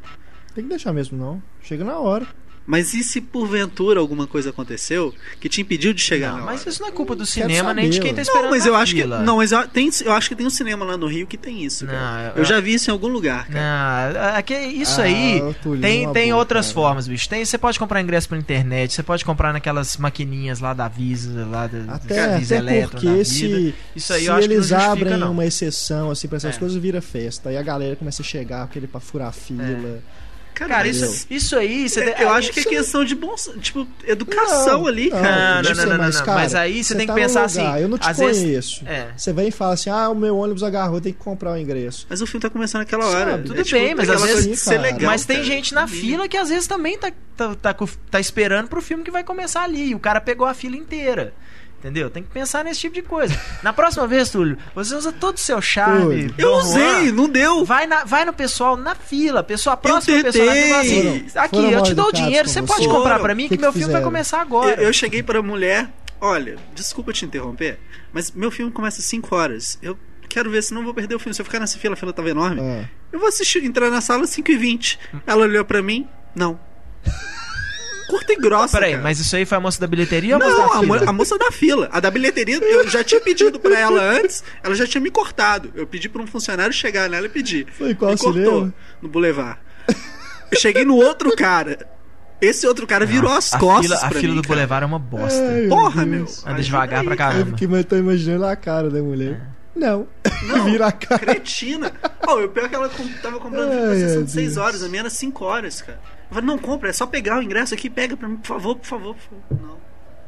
[0.55, 1.43] Tem que deixar mesmo, não.
[1.63, 2.27] Chega na hora.
[2.69, 6.83] Mas e se porventura alguma coisa aconteceu que te impediu de chegar não, Mas isso
[6.83, 8.45] não é culpa do cinema nem de quem tá esperando.
[8.45, 10.85] Não, mas eu acho que não, mas eu, tem, eu acho que tem um cinema
[10.85, 11.87] lá no Rio que tem isso.
[11.87, 13.49] Não, eu, eu, já vi isso em algum lugar.
[13.49, 14.13] Cara.
[14.13, 15.43] Não, aqui, isso ah, aí
[15.81, 16.75] tem, tem boa, outras cara.
[16.75, 17.27] formas, bicho.
[17.27, 21.47] Tem, você pode comprar ingresso pela internet, você pode comprar naquelas maquininhas lá da Visa,
[21.47, 24.75] lá da, até, Visa até Eletro, porque se, isso aí se eu acho eles que
[24.75, 25.33] não abrem não.
[25.33, 26.59] uma exceção assim para essas é.
[26.59, 27.49] coisas vira festa.
[27.49, 29.63] Aí a galera começa a chegar, aquele para furar fila.
[29.63, 30.19] É.
[30.59, 31.89] Cara, cara isso, isso aí.
[31.89, 33.33] Você eu acho que é questão de bom.
[33.61, 35.63] Tipo, educação não, ali, não, cara.
[35.63, 37.65] Não, não, não, mas, cara, mas aí você tem que tá pensar assim.
[37.81, 38.43] Eu não te conheço.
[38.45, 39.07] Vezes, é.
[39.17, 42.07] Você vem e fala assim: ah, o meu ônibus agarrou, tem que comprar o ingresso.
[42.11, 43.31] Mas o filme tá começando naquela hora.
[43.33, 44.59] Sabe, Tudo é, tipo, bem, mas às vezes.
[44.59, 47.77] Ser legal, mas tem gente na fila que às vezes também tá, tá, tá,
[48.11, 49.91] tá esperando pro filme que vai começar ali.
[49.91, 51.33] E o cara pegou a fila inteira.
[51.79, 52.11] Entendeu?
[52.11, 53.41] Tem que pensar nesse tipo de coisa.
[53.63, 56.35] Na próxima vez, Túlio, você usa todo o seu charme.
[56.37, 57.65] Eu usei, não deu.
[57.65, 59.45] Vai, na, vai no pessoal na fila.
[59.45, 62.61] Pessoa, a próxima pessoa na fila assim: Aqui, Foram eu te dou o dinheiro, você
[62.63, 64.81] pode comprar para mim que, que, meu filme vai começar agora.
[64.81, 65.89] Eu, eu cheguei pra mulher:
[66.21, 67.79] Olha, desculpa te interromper,
[68.13, 69.79] mas meu filme começa às 5 horas.
[69.81, 69.97] Eu
[70.29, 71.33] quero ver se não vou perder o filme.
[71.33, 72.61] Se eu ficar nessa fila, a fila tava enorme.
[72.61, 72.89] É.
[73.13, 76.59] Eu vou assistir, entrar na sala às 5 e 20 Ela olhou pra mim: Não
[78.09, 78.79] curta e grossa.
[78.79, 79.03] Peraí, cara.
[79.03, 81.11] mas isso aí foi a moça da bilheteria ou a moça da fila?
[81.11, 81.89] A, moça da fila.
[81.93, 85.71] A da bilheteria, eu já tinha pedido pra ela antes, ela já tinha me cortado.
[85.75, 87.67] Eu pedi pra um funcionário chegar nela e pedir.
[87.71, 89.59] Foi qual me cortou no Boulevard.
[90.51, 91.87] Eu cheguei no outro cara.
[92.41, 93.99] Esse outro cara virou as a costas.
[93.99, 94.55] Fila, a fila mim, do cara.
[94.55, 95.43] Boulevard é uma bosta.
[95.43, 96.27] Ai, Porra, meu.
[96.47, 97.51] Anda devagar pra caramba.
[97.51, 99.41] Eu fiquei, tô imaginando a cara da mulher.
[99.55, 99.59] É.
[99.79, 100.09] Não.
[100.45, 100.65] Não.
[100.71, 101.21] Vira a cara.
[101.21, 101.93] Cretina.
[102.23, 102.91] Pô, o pior é que ela
[103.23, 106.01] tava comprando Ai, uma sessão de 6 horas, a minha era 5 horas, cara.
[106.31, 108.77] Eu falei, não, compra, é só pegar o ingresso aqui, pega pra mim, por favor,
[108.77, 109.69] por favor, por favor.
[109.69, 109.79] Não.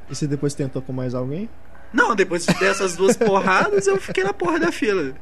[0.09, 1.49] E você depois tentou com mais alguém?
[1.93, 5.15] Não, depois dessas duas porradas, eu fiquei na porra da fila.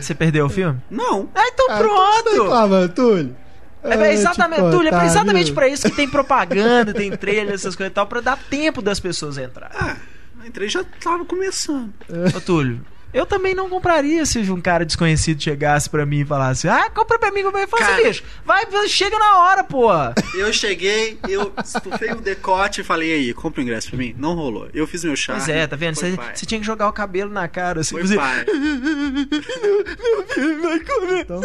[0.00, 0.80] Você perdeu o filme?
[0.90, 1.28] Não.
[1.34, 2.48] Ah, então ah, pronto!
[2.48, 3.36] Tava, Túlio.
[3.82, 7.76] É, é exatamente, tipo, Túlio, é exatamente pra isso que tem propaganda, tem trailer, essas
[7.76, 9.70] coisas e tal, pra dar tempo das pessoas entrar.
[9.74, 9.96] Ah,
[10.44, 11.92] entrei já tava começando.
[12.36, 16.68] Ô, Túlio, eu também não compraria se um cara desconhecido chegasse pra mim e falasse:
[16.68, 17.84] Ah, compra pra mim, compra pra mim.
[17.84, 19.88] Fala assim, bicho, vai, chega na hora, pô.
[20.34, 24.14] Eu cheguei, eu estufei o decote e falei: aí, compra o ingresso pra mim.
[24.18, 24.68] Não rolou.
[24.74, 25.32] Eu fiz meu chá.
[25.34, 25.94] Pois é, tá vendo?
[25.94, 27.92] Você tinha que jogar o cabelo na cara assim.
[27.92, 28.16] Foi você...
[28.16, 28.44] pai.
[28.44, 31.20] meu filho vai comer.
[31.20, 31.40] Então...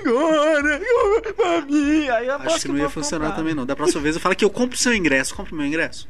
[0.00, 0.80] Agora,
[1.36, 2.08] pra mim.
[2.08, 3.36] Aí Acho que não ia funcionar comprar.
[3.36, 3.66] também, não.
[3.66, 5.34] Da próxima vez eu falo que eu compro o seu ingresso.
[5.34, 6.08] Compra o meu ingresso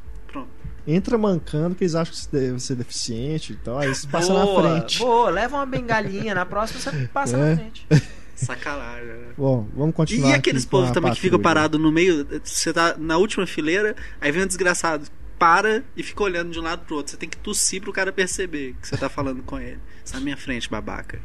[0.86, 3.78] entra mancando que eles acham que você deve ser deficiente e tal.
[3.78, 4.98] Aí você passa boa, na frente.
[4.98, 6.34] Boa, leva uma bengalinha.
[6.34, 7.40] Na próxima você passa é.
[7.40, 7.86] na frente.
[8.34, 9.06] Sacanagem.
[9.06, 9.26] Né?
[9.36, 10.30] Bom, vamos continuar.
[10.30, 12.26] E aqueles povos também que ficam parados no meio.
[12.42, 15.06] Você tá na última fileira, aí vem um desgraçado,
[15.38, 17.10] para e fica olhando de um lado pro outro.
[17.10, 19.78] Você tem que tossir pro cara perceber que você tá falando com ele.
[20.04, 21.20] Você tá na minha frente, babaca.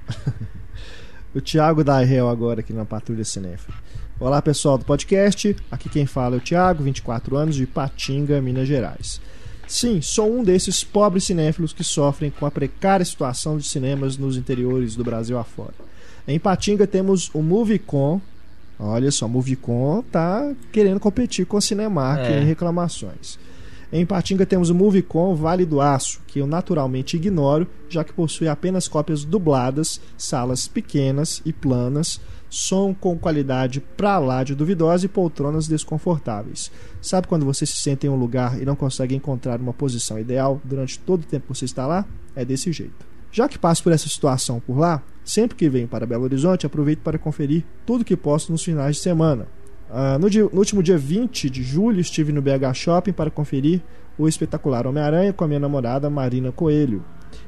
[1.36, 3.78] o Thiago da Real agora aqui na Patrulha Cinéfila.
[4.20, 8.68] Olá pessoal do podcast, aqui quem fala é o Thiago, 24 anos, de Patinga, Minas
[8.68, 9.22] Gerais.
[9.68, 14.38] Sim, sou um desses pobres cinéfilos que sofrem com a precária situação de cinemas nos
[14.38, 15.74] interiores do Brasil afora.
[16.28, 18.22] Em Patinga temos o Movicon.
[18.80, 22.41] Olha só, Movicon tá querendo competir com a Cinemark é.
[22.41, 23.38] em reclamações.
[23.91, 28.49] Em Patinga temos o Movicon Vale do Aço, que eu naturalmente ignoro, já que possui
[28.49, 32.19] apenas cópias dubladas, salas pequenas e planas,
[32.49, 36.69] som com qualidade pra lá de duvidosa e poltronas desconfortáveis.
[37.01, 40.61] Sabe quando você se sente em um lugar e não consegue encontrar uma posição ideal
[40.65, 42.05] durante todo o tempo que você está lá?
[42.35, 43.05] É desse jeito.
[43.31, 46.99] Já que passo por essa situação por lá, sempre que venho para Belo Horizonte, aproveito
[46.99, 49.47] para conferir tudo que posso nos finais de semana.
[49.89, 53.81] Uh, no, dia, no, último dia 20 de julho, estive no BH Shopping para conferir
[54.17, 57.03] o espetacular Homem-Aranha com a minha namorada Marina Coelho.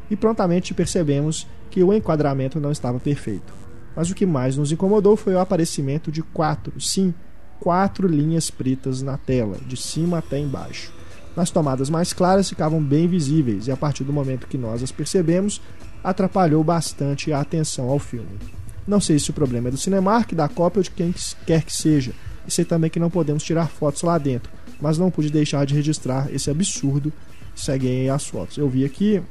[0.10, 3.54] E prontamente percebemos que o enquadramento não estava perfeito.
[3.96, 7.14] Mas o que mais nos incomodou foi o aparecimento de quatro, sim,
[7.60, 10.94] quatro linhas pretas na tela, de cima até embaixo.
[11.36, 14.92] Nas tomadas mais claras ficavam bem visíveis, e a partir do momento que nós as
[14.92, 15.62] percebemos,
[16.04, 18.40] atrapalhou bastante a atenção ao filme.
[18.88, 21.14] Não sei se o problema é do Cinemark, da cópia ou de quem
[21.46, 22.14] quer que seja,
[22.50, 25.76] e sei também que não podemos tirar fotos lá dentro, mas não pude deixar de
[25.76, 27.14] registrar esse absurdo.
[27.56, 28.58] Seguem as fotos.
[28.58, 29.22] Eu vi aqui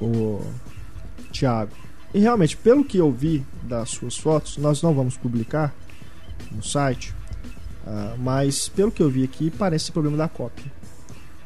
[0.00, 0.44] o
[1.32, 1.70] Thiago.
[2.12, 5.72] E realmente, pelo que eu vi das suas fotos, nós não vamos publicar
[6.50, 7.14] no site,
[7.86, 10.64] uh, mas pelo que eu vi aqui, parece problema da cópia.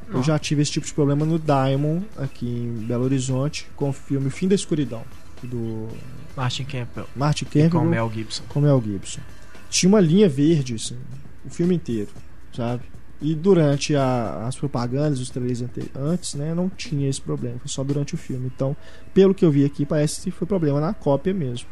[0.09, 0.19] Não.
[0.19, 3.93] Eu já tive esse tipo de problema no Diamond, aqui em Belo Horizonte, com o
[3.93, 5.03] filme Fim da Escuridão,
[5.43, 5.89] do
[6.35, 7.07] Martin Campbell.
[7.15, 7.71] Martin Campbell.
[7.71, 8.43] com Mel Gibson.
[8.49, 9.21] Com Mel Gibson
[9.69, 10.97] tinha uma linha verde, assim,
[11.45, 12.09] o filme inteiro,
[12.55, 12.83] sabe?
[13.21, 15.65] E durante a, as propagandas, os trailers
[15.97, 18.51] antes, né, não tinha esse problema, foi só durante o filme.
[18.55, 18.77] Então,
[19.13, 21.69] pelo que eu vi aqui, parece que foi problema na cópia mesmo.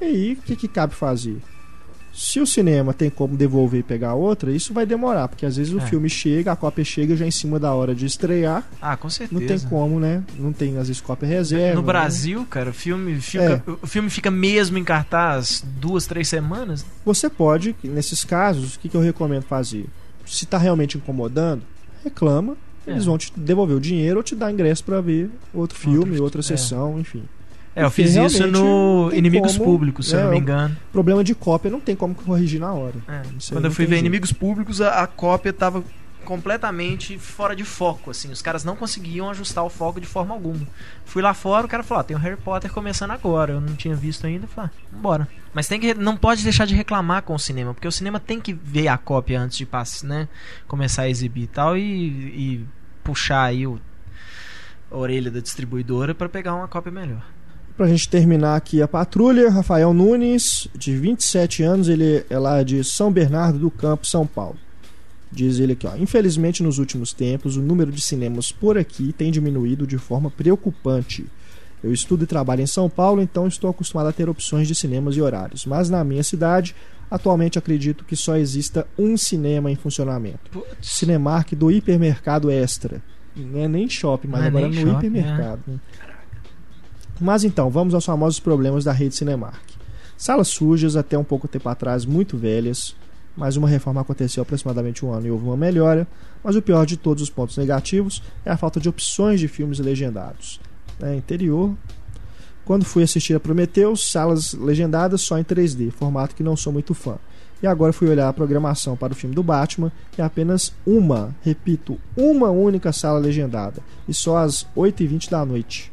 [0.00, 1.40] E aí, o que, que cabe fazer?
[2.16, 5.74] Se o cinema tem como devolver e pegar outra, isso vai demorar, porque às vezes
[5.74, 5.82] o é.
[5.82, 8.66] filme chega, a cópia chega já em cima da hora de estrear.
[8.80, 9.38] Ah, com certeza.
[9.38, 10.24] Não tem como, né?
[10.38, 11.74] Não tem às vezes cópia reserva.
[11.74, 11.86] No né?
[11.86, 13.70] Brasil, cara, o filme fica, é.
[13.82, 16.86] o filme fica mesmo em cartaz duas, três semanas.
[17.04, 19.84] Você pode, nesses casos, o que, que eu recomendo fazer?
[20.24, 21.64] Se está realmente incomodando,
[22.02, 22.56] reclama.
[22.86, 22.92] É.
[22.92, 26.22] Eles vão te devolver o dinheiro ou te dar ingresso para ver outro filme, outro,
[26.22, 26.44] outra é.
[26.44, 27.24] sessão, enfim.
[27.76, 30.74] É, eu fiz isso no Inimigos como, Públicos, se é, eu não me engano.
[30.90, 32.96] Problema de cópia não tem como corrigir na hora.
[33.06, 33.20] É.
[33.50, 34.06] Quando eu fui ver jeito.
[34.06, 35.84] Inimigos Públicos, a, a cópia tava
[36.24, 38.32] completamente fora de foco, assim.
[38.32, 40.66] Os caras não conseguiam ajustar o foco de forma alguma.
[41.04, 43.52] Fui lá fora, o cara falou: ah, tem o Harry Potter começando agora.
[43.52, 44.46] Eu não tinha visto ainda.
[44.46, 45.28] Falei: ah, bora.
[45.52, 48.40] Mas tem que não pode deixar de reclamar com o cinema, porque o cinema tem
[48.40, 50.28] que ver a cópia antes de passar, né,
[50.66, 52.66] começar a exibir e tal e, e
[53.04, 53.78] puxar aí o,
[54.90, 57.35] a orelha da distribuidora para pegar uma cópia melhor.
[57.76, 62.82] Pra gente terminar aqui a patrulha, Rafael Nunes, de 27 anos, ele é lá de
[62.82, 64.56] São Bernardo do Campo, São Paulo.
[65.30, 69.30] Diz ele aqui, ó, infelizmente nos últimos tempos o número de cinemas por aqui tem
[69.30, 71.26] diminuído de forma preocupante.
[71.84, 75.14] Eu estudo e trabalho em São Paulo, então estou acostumado a ter opções de cinemas
[75.14, 76.74] e horários, mas na minha cidade,
[77.10, 80.50] atualmente acredito que só exista um cinema em funcionamento.
[80.50, 80.68] Putz.
[80.80, 83.02] Cinemark do Hipermercado Extra.
[83.36, 85.62] Não é nem shopping, mas Não é agora é no shopping, hipermercado.
[85.68, 85.70] É.
[85.72, 85.80] Né?
[87.20, 89.62] Mas então, vamos aos famosos problemas da rede Cinemark.
[90.16, 92.94] Salas sujas, até um pouco tempo atrás, muito velhas,
[93.36, 96.06] mas uma reforma aconteceu há aproximadamente um ano e houve uma melhora.
[96.42, 99.78] Mas o pior de todos os pontos negativos é a falta de opções de filmes
[99.78, 100.60] legendados.
[101.00, 101.74] É, interior.
[102.64, 106.94] Quando fui assistir a Prometheus, salas legendadas só em 3D, formato que não sou muito
[106.94, 107.16] fã.
[107.62, 111.98] E agora fui olhar a programação para o filme do Batman e apenas uma, repito,
[112.16, 115.92] uma única sala legendada, e só às 8h20 da noite.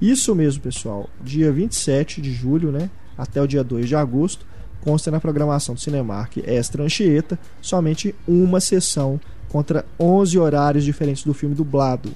[0.00, 1.08] Isso mesmo, pessoal.
[1.22, 4.46] Dia 27 de julho, né, até o dia 2 de agosto,
[4.80, 11.34] consta na programação do Cinemark Extra Anchieta somente uma sessão contra 11 horários diferentes do
[11.34, 12.10] filme dublado.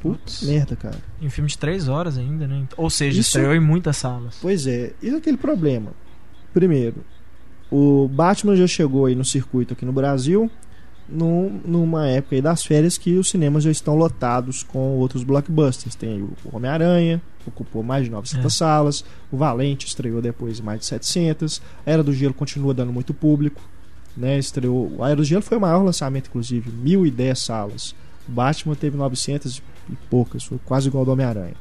[0.00, 0.98] Putz, merda, cara.
[1.20, 2.66] Em um filme de 3 horas ainda, né?
[2.76, 3.30] Ou seja, Isso...
[3.30, 4.36] estreou em muitas salas.
[4.40, 4.92] Pois é.
[5.02, 5.92] E aquele problema?
[6.52, 7.04] Primeiro,
[7.70, 10.50] o Batman já chegou aí no circuito aqui no Brasil,
[11.08, 15.94] num, numa época das férias que os cinemas já estão lotados com outros blockbusters.
[15.94, 18.56] Tem o Homem-Aranha, ocupou mais de 900 é.
[18.56, 23.14] salas, o Valente estreou depois mais de 700, a Era do Gelo continua dando muito
[23.14, 23.60] público,
[24.16, 24.38] né?
[24.38, 27.94] Estreou, a Era do Gelo foi o maior lançamento inclusive, 1010 salas.
[28.28, 31.54] O Batman teve 900 e poucas, foi quase igual ao do Homem-Aranha.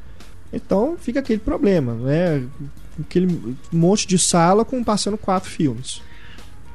[0.51, 2.43] Então fica aquele problema, né?
[2.99, 6.01] Aquele monte de sala com passando quatro filmes.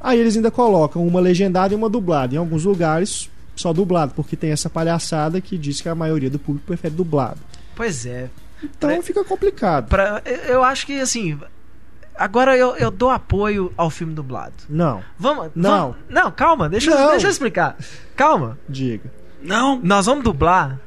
[0.00, 2.34] Aí eles ainda colocam uma legendada e uma dublada.
[2.34, 6.38] Em alguns lugares, só dublado, porque tem essa palhaçada que diz que a maioria do
[6.38, 7.38] público prefere dublado.
[7.74, 8.30] Pois é.
[8.62, 9.88] Então pra, fica complicado.
[9.88, 11.38] Pra, eu acho que assim.
[12.16, 14.54] Agora eu, eu dou apoio ao filme dublado.
[14.68, 15.02] Não.
[15.18, 15.50] Vamos.
[15.54, 15.70] Não.
[15.70, 17.10] Vamos, não, calma, deixa, não.
[17.10, 17.76] deixa eu explicar.
[18.14, 18.58] Calma.
[18.68, 19.10] Diga.
[19.42, 19.80] Não.
[19.82, 20.78] Nós vamos dublar.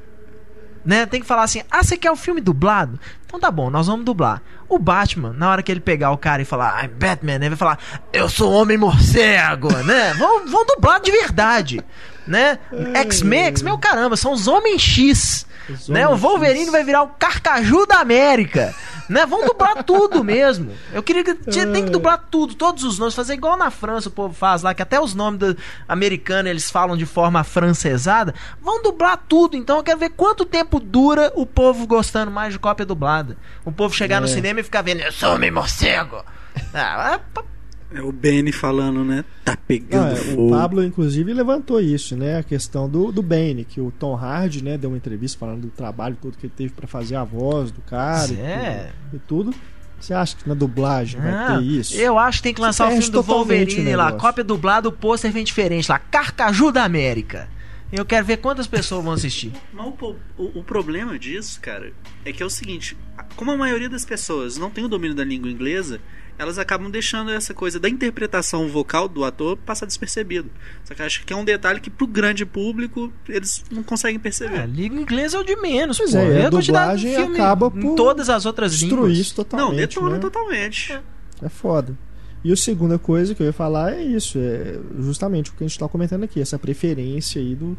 [0.86, 1.05] Né?
[1.05, 2.99] Tem que falar assim: ah, você quer o filme dublado?
[3.25, 4.41] Então tá bom, nós vamos dublar.
[4.69, 7.57] O Batman, na hora que ele pegar o cara e falar, I'm Batman, ele vai
[7.57, 7.79] falar,
[8.11, 10.13] eu sou Homem Morcego, né?
[10.13, 11.84] Vão, vão dublar de verdade,
[12.28, 12.59] né?
[12.95, 15.45] X-Men, X-Men, caramba, são os Homens X.
[15.69, 16.07] Os né?
[16.07, 16.71] O Wolverine X.
[16.71, 18.74] vai virar o Carcaju da América.
[19.09, 19.26] Né?
[19.26, 20.71] Vamos dublar tudo mesmo.
[20.93, 24.09] Eu queria que tinha, tem que dublar tudo, todos os nomes, fazer igual na França
[24.09, 25.57] o povo faz lá, que até os nomes do
[25.88, 28.34] americano eles falam de forma francesada.
[28.61, 32.59] Vão dublar tudo, então eu quero ver quanto tempo dura o povo gostando mais de
[32.59, 33.38] cópia dublada.
[33.65, 34.19] O povo chegar é.
[34.21, 36.24] no cinema e ficar vendo, eu sou homem morcego.
[36.74, 37.19] Ah,
[37.93, 39.23] é o Benny falando, né?
[39.45, 40.47] Tá pegando Não, é, fogo.
[40.47, 42.39] O Pablo, inclusive, levantou isso, né?
[42.39, 45.69] A questão do, do Benny, que o Tom Hardy, né, deu uma entrevista falando do
[45.69, 48.91] trabalho todo que ele teve para fazer a voz do cara é.
[49.13, 49.53] e, tudo.
[49.99, 51.95] Você acha que na dublagem ah, vai ter isso?
[51.95, 54.91] Eu acho que tem que lançar Você o filme do Wolverine lá, cópia dublada, o
[54.91, 57.47] pôster vem diferente lá, Carcaju da América.
[57.89, 59.53] Eu quero ver quantas pessoas vão assistir.
[59.71, 61.93] Mas o, o, o, problema disso, cara,
[62.25, 62.97] é que é o seguinte:
[63.35, 66.01] como a maioria das pessoas não tem o domínio da língua inglesa,
[66.38, 70.49] elas acabam deixando essa coisa da interpretação vocal do ator passar despercebido.
[70.84, 74.61] Só que acho que é um detalhe que pro grande público eles não conseguem perceber.
[74.61, 76.17] É, língua inglesa é o de menos, pois pô.
[76.17, 79.17] É, a dublagem acaba por em todas as outras destruir línguas.
[79.17, 79.69] isso totalmente.
[79.69, 80.19] Não, detona né?
[80.19, 80.93] totalmente.
[80.93, 81.01] É.
[81.43, 81.97] é foda.
[82.43, 85.67] E a segunda coisa que eu ia falar é isso, é justamente o que a
[85.67, 87.77] gente está comentando aqui, essa preferência aí do,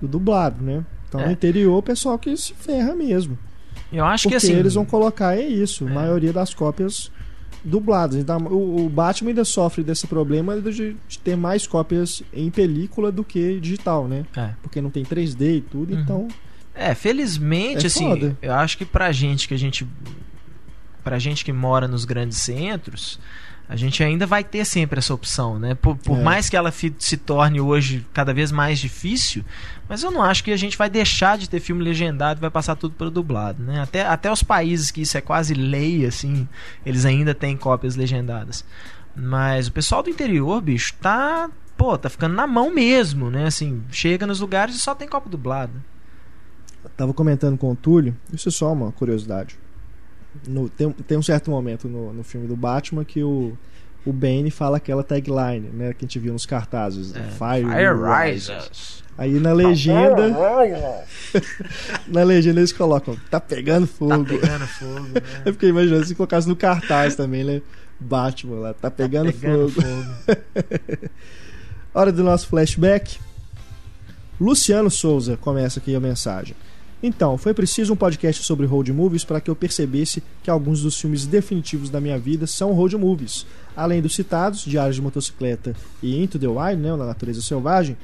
[0.00, 0.84] do dublado, né?
[1.08, 1.26] Então é.
[1.26, 3.36] no interior o pessoal que se ferra mesmo.
[3.92, 4.56] Eu acho Porque que assim.
[4.56, 5.86] eles vão colocar é isso.
[5.86, 5.94] A é.
[5.94, 7.10] maioria das cópias
[7.66, 8.16] dubladas.
[8.16, 13.10] Então, o, o, Batman ainda sofre desse problema de, de, ter mais cópias em película
[13.10, 14.24] do que digital, né?
[14.36, 14.50] É.
[14.62, 16.00] Porque não tem 3D e tudo, uhum.
[16.00, 16.28] então.
[16.74, 18.36] É, felizmente, é assim, foda.
[18.40, 19.86] eu acho que pra gente que a gente.
[21.02, 23.20] Pra gente que mora nos grandes centros,
[23.68, 25.74] a gente ainda vai ter sempre essa opção, né?
[25.74, 26.22] Por, por é.
[26.22, 29.44] mais que ela se torne hoje cada vez mais difícil,
[29.88, 32.50] mas eu não acho que a gente vai deixar de ter filme legendado e vai
[32.50, 33.80] passar tudo para dublado, né?
[33.80, 36.48] Até, até os países que isso é quase lei, assim,
[36.84, 38.64] eles ainda têm cópias legendadas.
[39.16, 43.46] Mas o pessoal do interior, bicho, tá, pô, tá ficando na mão mesmo, né?
[43.46, 45.72] Assim, chega nos lugares e só tem cópia dublada.
[46.84, 49.58] Eu tava comentando com o Túlio, isso é só uma curiosidade
[50.46, 53.56] no, tem, tem um certo momento no, no filme do Batman que o,
[54.04, 55.92] o Bane fala aquela tagline, né?
[55.92, 57.14] Que a gente viu nos cartazes.
[57.14, 59.04] É, Fire, Fire Rises.
[59.18, 60.28] Aí na legenda.
[62.06, 64.24] na legenda eles colocam, tá pegando fogo.
[64.24, 65.00] Tá pegando fogo.
[65.00, 65.22] Né?
[65.44, 67.62] Eu fiquei imaginando se colocasse no cartaz também, né?
[67.98, 69.82] Batman lá, tá pegando, tá pegando fogo.
[69.82, 71.10] fogo.
[71.94, 73.18] Hora do nosso flashback.
[74.38, 76.54] Luciano Souza começa aqui a mensagem.
[77.06, 81.00] Então, foi preciso um podcast sobre road movies para que eu percebesse que alguns dos
[81.00, 83.46] filmes definitivos da minha vida são road movies.
[83.76, 87.96] Além dos citados, Diários de Motocicleta e Into the Wild, né, na Natureza Selvagem,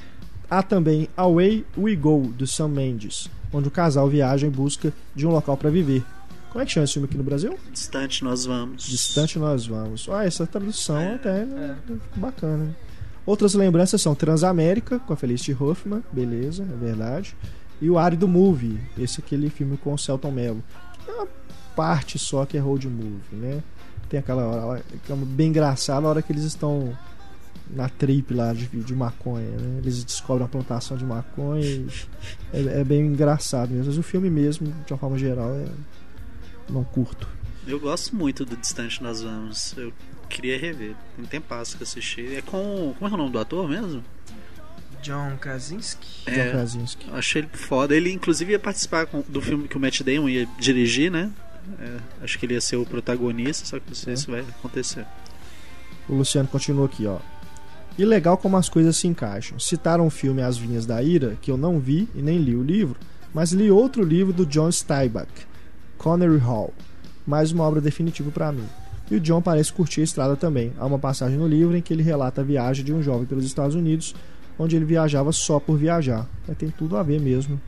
[0.49, 5.27] há também Away We Go, do Sam Mendes, onde o casal viaja em busca de
[5.27, 6.01] um local para viver.
[6.49, 7.59] Como é que chama esse filme aqui no Brasil?
[7.73, 8.83] Distante Nós Vamos.
[8.83, 10.07] Distante Nós Vamos.
[10.09, 11.75] Ah, essa tradução é, até é.
[12.15, 12.73] bacana.
[13.25, 17.35] Outras lembranças são Transamérica, com a Felicity Huffman, beleza, é verdade
[17.81, 20.63] e o Árido Movie, esse aquele filme com o Celton Mello.
[21.07, 21.27] É uma
[21.75, 23.61] parte só que é road movie, né?
[24.09, 26.95] Tem aquela hora que é bem engraçada a hora que eles estão
[27.69, 29.79] na trip lá de, de maconha, né?
[29.79, 31.85] Eles descobrem a plantação de maconha
[32.53, 33.87] é, é, bem engraçado mesmo.
[33.87, 35.65] Mas o filme mesmo, de uma forma geral, é
[36.69, 37.27] não curto.
[37.65, 39.75] Eu gosto muito do Distante Nós Vamos.
[39.77, 39.93] Eu
[40.29, 40.95] queria rever.
[41.15, 42.35] Tem tempo que assisti.
[42.35, 42.93] É com.
[42.97, 44.03] Como é o nome do ator mesmo?
[45.03, 46.07] John Krasinski.
[46.25, 47.09] É, John Krasinski.
[47.11, 47.95] Achei ele foda.
[47.95, 51.29] Ele, inclusive, ia participar do filme que o Matt Damon ia dirigir, né?
[51.79, 54.15] É, acho que ele ia ser o protagonista, só que não sei é.
[54.15, 55.05] se vai acontecer.
[56.07, 57.19] O Luciano continua aqui, ó.
[57.97, 59.59] E legal como as coisas se encaixam.
[59.59, 62.63] Citaram o filme As Vinhas da Ira, que eu não vi e nem li o
[62.63, 62.97] livro,
[63.33, 65.29] mas li outro livro do John Steinbeck,
[65.97, 66.73] Connery Hall,
[67.25, 68.67] mais uma obra definitiva para mim.
[69.11, 70.73] E o John parece curtir a estrada também.
[70.77, 73.45] Há uma passagem no livro em que ele relata a viagem de um jovem pelos
[73.45, 74.15] Estados Unidos
[74.63, 76.27] onde ele viajava só por viajar.
[76.47, 77.59] É, tem tudo a ver mesmo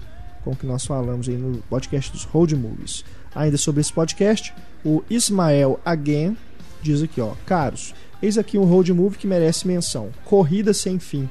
[0.43, 3.03] com o que nós falamos aí no podcast dos Road Movies.
[3.33, 6.37] Ainda sobre esse podcast, o Ismael Again
[6.81, 11.29] diz aqui, ó, caros, eis aqui um road movie que merece menção: Corrida sem fim,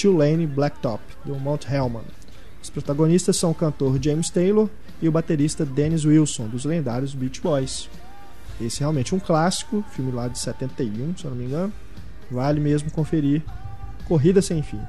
[0.00, 2.04] Tulane Blacktop, do Mount Hellman.
[2.62, 4.68] Os protagonistas são o cantor James Taylor
[5.02, 7.90] e o baterista Dennis Wilson, dos lendários Beach Boys.
[8.60, 11.72] Esse é realmente um clássico, filme lá de 71, se eu não me engano.
[12.30, 13.42] Vale mesmo conferir
[14.06, 14.80] Corrida Sem Fim.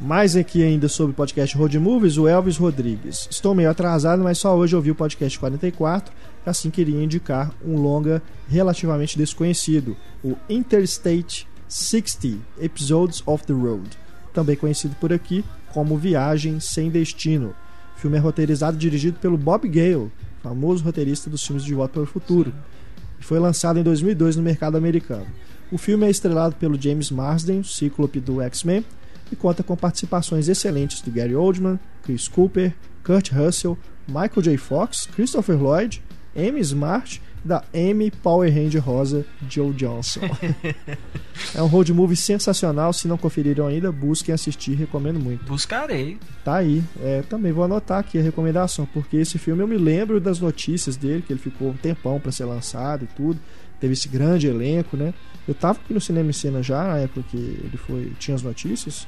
[0.00, 3.26] Mais aqui ainda sobre o podcast Road Movies, o Elvis Rodrigues.
[3.28, 6.14] Estou meio atrasado, mas só hoje ouvi o podcast 44,
[6.46, 13.90] assim queria indicar um longa relativamente desconhecido, o Interstate 60 Episodes of the Road.
[14.32, 17.52] também conhecido por aqui como Viagem Sem Destino.
[17.96, 21.94] O filme é roteirizado e dirigido pelo Bob Gale, famoso roteirista dos filmes de Volta
[21.94, 22.54] para o Futuro.
[23.18, 25.26] E foi lançado em 2002 no mercado americano.
[25.72, 28.84] O filme é estrelado pelo James Marsden, cíclope do X-Men,
[29.30, 32.74] e conta com participações excelentes do Gary Oldman, Chris Cooper,
[33.04, 34.56] Kurt Russell, Michael J.
[34.56, 36.02] Fox, Christopher Lloyd,
[36.36, 40.20] Amy Smart da Amy Power Ranger Rosa Joe Johnson.
[41.54, 42.92] é um road movie sensacional.
[42.92, 45.44] Se não conferiram ainda, busquem assistir, recomendo muito.
[45.44, 46.18] Buscarei.
[46.44, 46.82] Tá aí.
[47.00, 50.96] É, também vou anotar aqui a recomendação, porque esse filme eu me lembro das notícias
[50.96, 53.40] dele, que ele ficou um tempão para ser lançado e tudo.
[53.80, 55.14] Teve esse grande elenco, né?
[55.46, 58.42] Eu tava aqui no Cinema em Cena já, na época que ele foi, tinha as
[58.42, 59.06] notícias,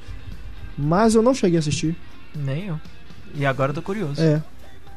[0.76, 1.94] mas eu não cheguei a assistir.
[2.34, 2.80] Nem eu.
[3.34, 4.20] E agora eu tô curioso.
[4.22, 4.42] É,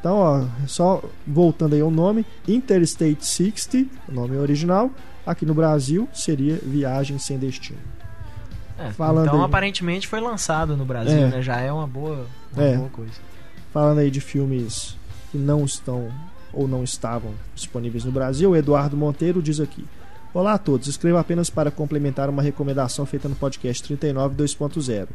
[0.04, 4.90] então, ó, só voltando aí ao nome, Interstate 60, o nome original,
[5.24, 7.78] aqui no Brasil seria Viagem Sem Destino.
[8.78, 11.40] É, Falando então, aí, aparentemente foi lançado no Brasil, é, né?
[11.40, 13.14] Já é uma boa, uma é, boa coisa.
[13.72, 14.94] Falando aí de filmes
[15.30, 16.12] que não estão
[16.54, 19.84] ou não estavam disponíveis no Brasil, Eduardo Monteiro diz aqui:
[20.32, 25.08] Olá a todos, escrevo apenas para complementar uma recomendação feita no podcast 39 2.0.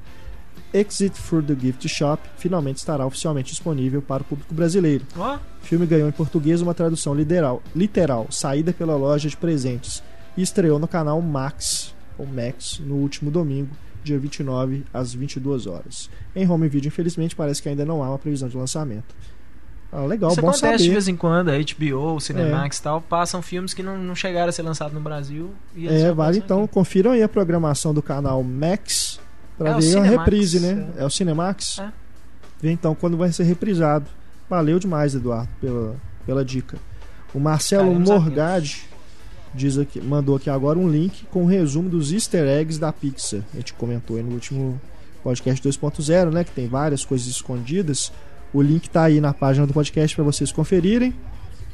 [0.72, 5.06] Exit for the Gift Shop finalmente estará oficialmente disponível para o público brasileiro.
[5.18, 5.36] Oh.
[5.36, 10.04] O filme ganhou em português uma tradução literal, literal, saída pela loja de presentes,
[10.38, 13.72] e estreou no canal Max, ou Max, no último domingo,
[14.04, 16.10] dia 29, às 22 horas.
[16.36, 19.16] Em home video, infelizmente, parece que ainda não há uma previsão de lançamento.
[19.92, 20.84] Ah, legal, Isso bom acontece saber.
[20.84, 22.84] de vez em quando, a HBO, o Cinemax e é.
[22.84, 25.52] tal, passam filmes que não, não chegaram a ser lançados no Brasil.
[25.76, 26.74] é, vale então, aqui.
[26.74, 29.20] confiram aí a programação do canal Max
[29.60, 30.88] Pra é ver a reprise, né?
[30.98, 31.04] É.
[31.04, 31.80] é o Cinemax.
[31.80, 31.92] É.
[32.62, 34.08] Vê então quando vai ser reprisado.
[34.50, 36.78] Valeu demais, Eduardo, pela, pela dica.
[37.34, 38.88] O Marcelo Morgade
[39.54, 43.42] diz aqui, mandou aqui agora um link com um resumo dos easter eggs da Pixar.
[43.54, 44.80] A gente comentou aí no último
[45.22, 46.44] podcast 2.0, né?
[46.44, 48.12] Que tem várias coisas escondidas.
[48.54, 51.14] O link tá aí na página do podcast para vocês conferirem.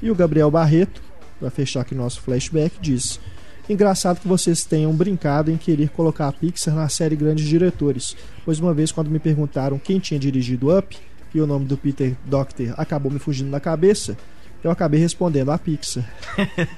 [0.01, 1.01] E o Gabriel Barreto,
[1.39, 3.19] para fechar aqui nosso flashback, diz:
[3.69, 8.59] Engraçado que vocês tenham brincado em querer colocar a Pixar na série Grandes Diretores, pois
[8.59, 10.97] uma vez quando me perguntaram quem tinha dirigido Up
[11.33, 14.15] e o nome do Peter Doctor acabou me fugindo na cabeça,
[14.63, 16.03] eu acabei respondendo a Pixar.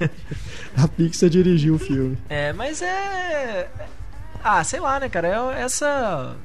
[0.76, 2.16] a Pixar dirigiu o filme.
[2.28, 3.68] É, mas é.
[4.42, 5.28] Ah, sei lá, né, cara?
[5.56, 6.36] É essa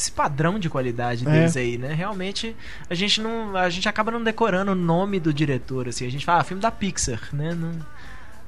[0.00, 1.30] esse padrão de qualidade é.
[1.30, 1.60] deles é.
[1.60, 1.92] aí, né?
[1.92, 2.56] Realmente
[2.88, 6.06] a gente não a gente acaba não decorando o nome do diretor assim.
[6.06, 7.54] A gente fala, ah, filme da Pixar, né?
[7.54, 7.72] Não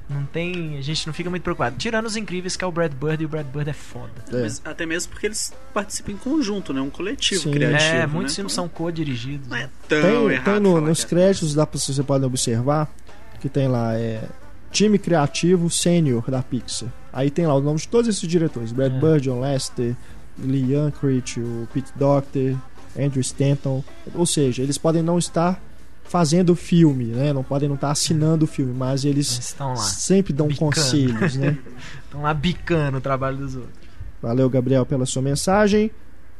[0.09, 0.77] não tem.
[0.77, 1.77] A gente não fica muito preocupado.
[1.77, 4.11] Tirando os incríveis que é o Brad Bird e o Brad Bird é foda.
[4.31, 4.41] É.
[4.41, 6.81] Mas até mesmo porque eles participam em conjunto, né?
[6.81, 7.51] Um coletivo Sim.
[7.51, 7.95] criativo.
[7.95, 8.35] É, muitos né?
[8.35, 9.47] filmes são co-dirigidos.
[9.47, 9.69] Não é né?
[9.87, 10.45] tão tem, errado.
[10.45, 12.93] Tem no, nos créditos, dá pra, você pode observar
[13.39, 14.23] que tem lá é,
[14.71, 16.89] time criativo sênior da Pixar.
[17.11, 18.99] Aí tem lá o nome de todos esses diretores: Brad é.
[18.99, 19.95] Bird, John Lester,
[20.37, 22.55] Lee Unkrich, o Pete Doctor,
[22.97, 23.83] Andrew Stanton.
[24.13, 25.61] Ou seja, eles podem não estar
[26.03, 27.33] fazendo o filme, né?
[27.33, 30.71] Não podem não estar assinando o filme, mas eles sempre dão bicando.
[30.71, 31.57] conselhos, né?
[32.05, 33.73] Estão lá bicando o trabalho dos outros.
[34.21, 35.91] Valeu, Gabriel, pela sua mensagem.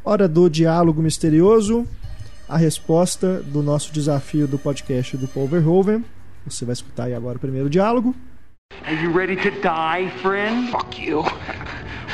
[0.06, 1.88] Hora do diálogo misterioso.
[2.48, 6.04] A resposta do nosso desafio do podcast do Paul Verhoeven.
[6.46, 8.16] Você vai escutar aí agora o primeiro diálogo.
[8.86, 10.70] Are you ready to die, friend?
[10.70, 11.24] Fuck you.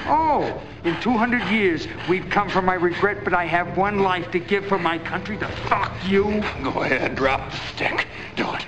[0.08, 4.40] Oh, in 200 years, we've come for my regret, but I have one life to
[4.40, 6.42] give for my country to fuck you.
[6.64, 8.08] Go ahead, drop the stick.
[8.36, 8.68] Do it.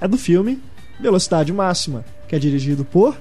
[0.00, 0.60] É do filme
[1.00, 3.16] Velocidade Máxima, que é dirigido por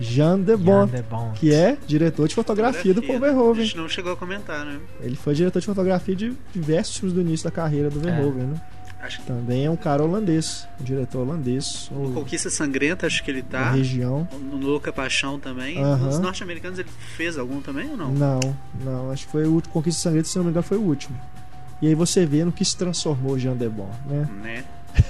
[0.00, 0.92] Jean de Bont,
[1.34, 3.62] que é diretor de fotografia, fotografia do Paul Verhoeven.
[3.62, 4.78] A gente não chegou a comentar, né?
[5.00, 8.46] Ele foi diretor de fotografia de diversos filmes do início da carreira do Verhoeven, é.
[8.46, 8.60] né?
[9.00, 9.26] Acho que...
[9.26, 11.88] Também é um cara holandês, um diretor holandês.
[11.92, 13.60] No Conquista Sangrenta, acho que ele tá.
[13.60, 14.28] Na região.
[14.32, 15.78] No Louca Paixão também.
[15.78, 15.96] Uh -huh.
[15.98, 18.12] Nos norte-americanos ele fez algum também ou não?
[18.12, 18.40] Não,
[18.82, 19.10] não.
[19.10, 19.72] Acho que foi o último.
[19.72, 21.18] Conquista Sangrenta, se não me engano, foi o último.
[21.80, 24.28] E aí você vê no que se transformou Jean Debon, né?
[24.42, 24.64] Né?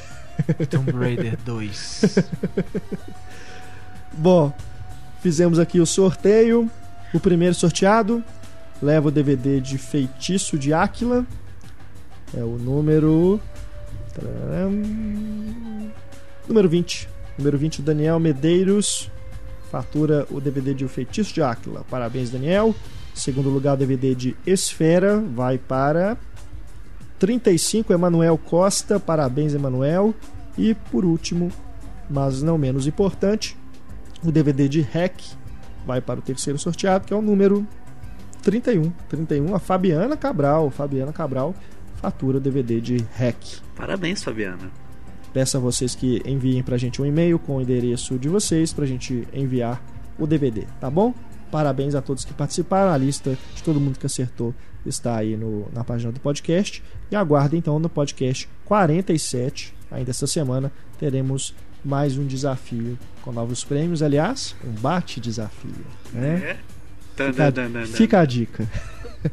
[0.68, 2.28] Tomb Raider 2.
[4.12, 4.52] Bom,
[5.20, 6.70] fizemos aqui o sorteio.
[7.14, 8.22] O primeiro sorteado
[8.82, 11.24] leva o DVD de Feitiço de Áquila.
[12.36, 13.40] É o número
[16.48, 17.08] Número 20.
[17.38, 19.10] Número 20, Daniel Medeiros.
[19.70, 21.84] Fatura o DVD de O Feitiço de Áquila.
[21.90, 22.74] Parabéns, Daniel.
[23.14, 25.18] Segundo lugar, o DVD de Esfera.
[25.18, 26.16] Vai para
[27.18, 28.98] 35, Emanuel Costa.
[28.98, 30.14] Parabéns, Emanuel.
[30.56, 31.50] E por último,
[32.08, 33.56] mas não menos importante,
[34.24, 35.20] o DVD de Hack.
[35.86, 37.66] Vai para o terceiro sorteado, que é o número
[38.42, 38.90] 31.
[39.08, 40.70] 31, a Fabiana Cabral.
[40.70, 41.54] Fabiana Cabral
[42.00, 43.60] fatura o DVD de Hack.
[43.76, 44.70] Parabéns, Fabiana.
[45.32, 48.86] Peço a vocês que enviem pra gente um e-mail com o endereço de vocês pra
[48.86, 49.82] gente enviar
[50.18, 51.14] o DVD, tá bom?
[51.50, 52.92] Parabéns a todos que participaram.
[52.92, 56.82] A lista de todo mundo que acertou está aí no, na página do podcast.
[57.10, 63.64] E aguardem então no podcast 47, ainda essa semana, teremos mais um desafio com novos
[63.64, 64.02] prêmios.
[64.02, 65.86] Aliás, um bate-desafio.
[66.12, 66.56] Né?
[66.56, 66.78] É.
[67.32, 68.68] Fica, fica a dica.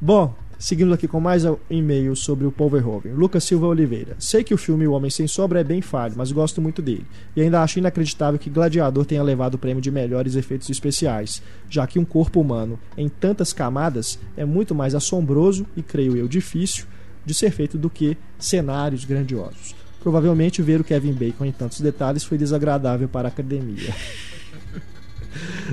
[0.00, 0.34] Bom,
[0.64, 3.12] Seguindo aqui com mais um e-mail sobre o Paul Verhoeven.
[3.12, 4.16] Lucas Silva Oliveira.
[4.18, 7.04] Sei que o filme O Homem Sem Sombra é bem falho, mas gosto muito dele.
[7.36, 11.86] E ainda acho inacreditável que Gladiador tenha levado o prêmio de melhores efeitos especiais, já
[11.86, 16.86] que um corpo humano em tantas camadas é muito mais assombroso e, creio eu, difícil
[17.26, 19.74] de ser feito do que cenários grandiosos.
[20.00, 23.94] Provavelmente ver o Kevin Bacon em tantos detalhes foi desagradável para a academia.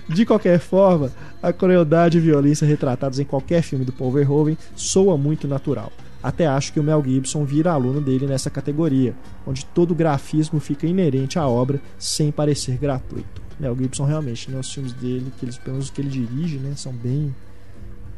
[0.07, 5.17] De qualquer forma, a crueldade e violência retratados em qualquer filme do Paul Verhoeven soa
[5.17, 5.91] muito natural.
[6.23, 10.59] Até acho que o Mel Gibson vira aluno dele nessa categoria, onde todo o grafismo
[10.59, 13.41] fica inerente à obra sem parecer gratuito.
[13.59, 16.73] Mel Gibson realmente, né, os filmes dele, que eles, pelo menos que ele dirige, né,
[16.75, 17.33] são bem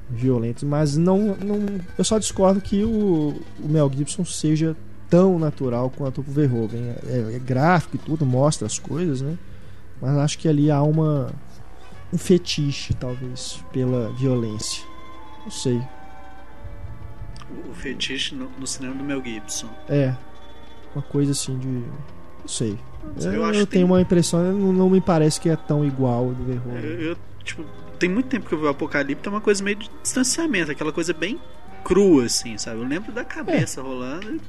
[0.09, 4.75] violentos, mas não, não eu só discordo que o, o Mel Gibson seja
[5.09, 6.95] tão natural quanto o Verhoeven.
[7.07, 9.37] É, é, gráfico e tudo, mostra as coisas, né?
[10.03, 11.31] Mas acho que ali há uma
[12.11, 14.83] um fetiche, talvez, pela violência.
[15.43, 15.81] Não sei.
[17.69, 19.69] O fetiche no, no cinema do Mel Gibson.
[19.87, 20.13] É.
[20.93, 21.67] Uma coisa assim de.
[21.67, 22.77] Não sei.
[23.21, 23.83] Eu, eu, eu tenho tem...
[23.85, 26.83] uma impressão, não, não, me parece que é tão igual do Verhoeven.
[26.83, 27.63] Eu, eu, tipo,
[27.97, 30.91] tem muito tempo que eu vi o Apocalipse, é uma coisa meio de distanciamento, aquela
[30.91, 31.39] coisa bem
[31.83, 32.81] crua, assim, sabe?
[32.81, 33.83] Eu lembro da cabeça é.
[33.83, 34.41] rolando.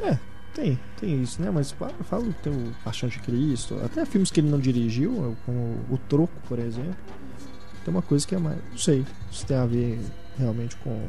[0.00, 0.18] É,
[0.54, 1.50] tem, tem isso, né?
[1.50, 5.80] Mas eu falo, tem o Paixão de Cristo, até filmes que ele não dirigiu, como
[5.90, 6.96] O Troco, por exemplo.
[7.84, 8.58] Tem uma coisa que é mais.
[8.70, 9.98] Não sei se tem a ver
[10.38, 11.08] realmente com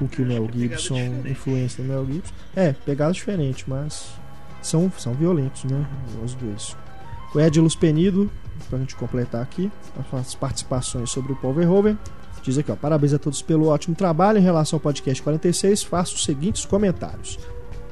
[0.00, 2.34] o que o Mel Gibson, influência do Mel Gibson.
[2.54, 4.12] É, pegada diferente, mas
[4.62, 5.86] são, são violentos, né?
[6.22, 6.76] Os dois.
[7.34, 8.30] O Edilus Penido,
[8.70, 9.70] pra gente completar aqui,
[10.12, 11.98] as participações sobre o Paul Verhoeven.
[12.42, 14.38] Diz aqui, ó, parabéns a todos pelo ótimo trabalho.
[14.38, 17.38] Em relação ao podcast 46, faço os seguintes comentários.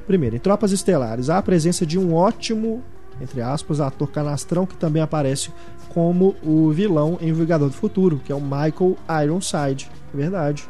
[0.06, 2.82] Primeiro, em Tropas Estelares, há a presença de um ótimo,
[3.20, 5.50] entre aspas, ator canastrão que também aparece
[5.88, 10.64] como o vilão em Vingador do Futuro, que é o Michael Ironside, é verdade.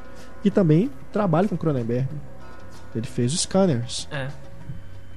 [0.45, 2.09] E também trabalha com Cronenberg.
[2.95, 4.09] Ele fez os Scanners.
[4.11, 4.29] É.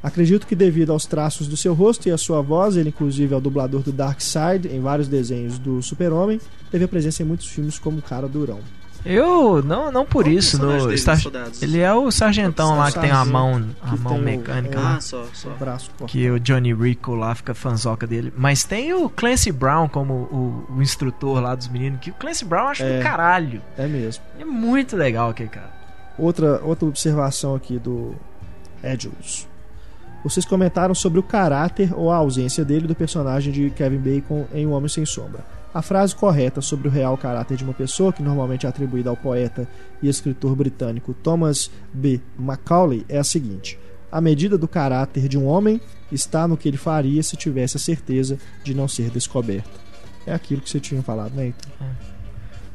[0.06, 3.38] Acredito que devido aos traços do seu rosto e a sua voz, ele inclusive é
[3.38, 6.40] o dublador do Darkseid em vários desenhos do Super-Homem,
[6.70, 8.60] teve a presença em muitos filmes como Cara Durão.
[9.06, 11.20] Eu não não por Qual isso no Star...
[11.62, 14.82] ele é o sargentão lá que tem a mão a mão mecânica o...
[14.82, 14.96] lá.
[14.96, 15.50] Ah, só, só.
[15.50, 18.34] O braço que o Johnny Rico lá fica fanzoca dele.
[18.36, 22.46] Mas tem o Clancy Brown como o, o instrutor lá dos meninos, que o Clancy
[22.46, 23.62] Brown acho é, do caralho.
[23.78, 24.24] É mesmo.
[24.40, 25.72] É muito legal aquele cara.
[26.18, 28.16] Outra outra observação aqui do
[28.84, 29.48] Edulus.
[30.24, 34.66] Vocês comentaram sobre o caráter ou a ausência dele do personagem de Kevin Bacon em
[34.66, 35.46] O Homem Sem Sombra.
[35.76, 39.18] A frase correta sobre o real caráter de uma pessoa, que normalmente é atribuída ao
[39.18, 39.68] poeta
[40.02, 42.22] e escritor britânico Thomas B.
[42.40, 43.78] Macaulay, é a seguinte:
[44.10, 47.80] A medida do caráter de um homem está no que ele faria se tivesse a
[47.82, 49.78] certeza de não ser descoberto.
[50.26, 51.70] É aquilo que você tinha falado, né, Ethan?
[51.82, 52.16] É.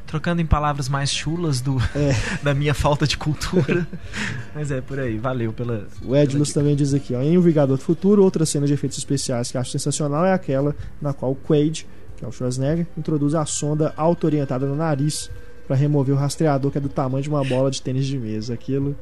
[0.07, 2.15] Trocando em palavras mais chulas do, é.
[2.45, 3.89] da minha falta de cultura.
[4.55, 5.89] Mas é por aí, valeu pela.
[6.05, 8.99] O Edlus também diz aqui: ó, em O Vingador do Futuro, outra cena de efeitos
[8.99, 11.87] especiais que acho sensacional é aquela na qual o Quaid
[12.21, 15.31] que é o Schwarzenegger, introduz a sonda auto-orientada no nariz
[15.66, 18.53] para remover o rastreador que é do tamanho de uma bola de tênis de mesa.
[18.53, 18.95] Aquilo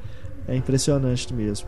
[0.46, 1.66] é impressionante mesmo.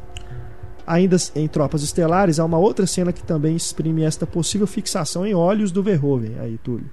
[0.86, 5.34] Ainda em Tropas Estelares, há uma outra cena que também exprime esta possível fixação em
[5.34, 6.88] olhos do Verhoeven, aí, Túlio.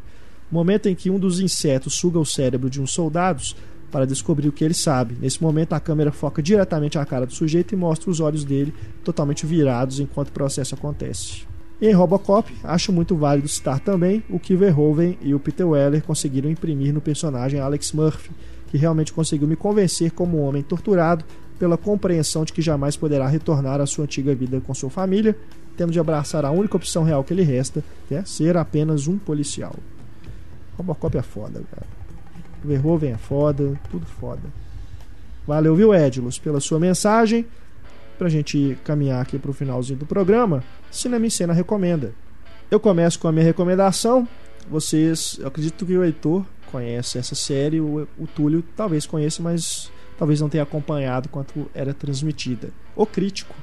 [0.52, 3.56] Momento em que um dos insetos suga o cérebro de uns soldados
[3.92, 5.18] para descobrir o que ele sabe.
[5.20, 8.74] Nesse momento, a câmera foca diretamente a cara do sujeito e mostra os olhos dele
[9.04, 11.46] totalmente virados enquanto o processo acontece.
[11.80, 16.50] Em Robocop, acho muito válido citar também o que Verhoeven e o Peter Weller conseguiram
[16.50, 18.32] imprimir no personagem Alex Murphy,
[18.68, 21.24] que realmente conseguiu me convencer como um homem torturado
[21.60, 25.38] pela compreensão de que jamais poderá retornar à sua antiga vida com sua família,
[25.76, 29.20] tendo de abraçar a única opção real que lhe resta, que é ser apenas um
[29.20, 29.76] policial.
[30.78, 31.86] Robocop é foda, cara.
[32.64, 34.42] Verhoeven é foda, tudo foda.
[35.46, 37.46] Valeu, viu, Edilus, pela sua mensagem
[38.18, 42.14] para a gente caminhar aqui para o finalzinho do programa, Cinema em Cena recomenda.
[42.70, 44.28] Eu começo com a minha recomendação.
[44.70, 49.90] Vocês, eu acredito que o Heitor conhece essa série, o, o Túlio talvez conheça, mas
[50.18, 52.70] talvez não tenha acompanhado quanto era transmitida.
[52.96, 53.56] O Crítico.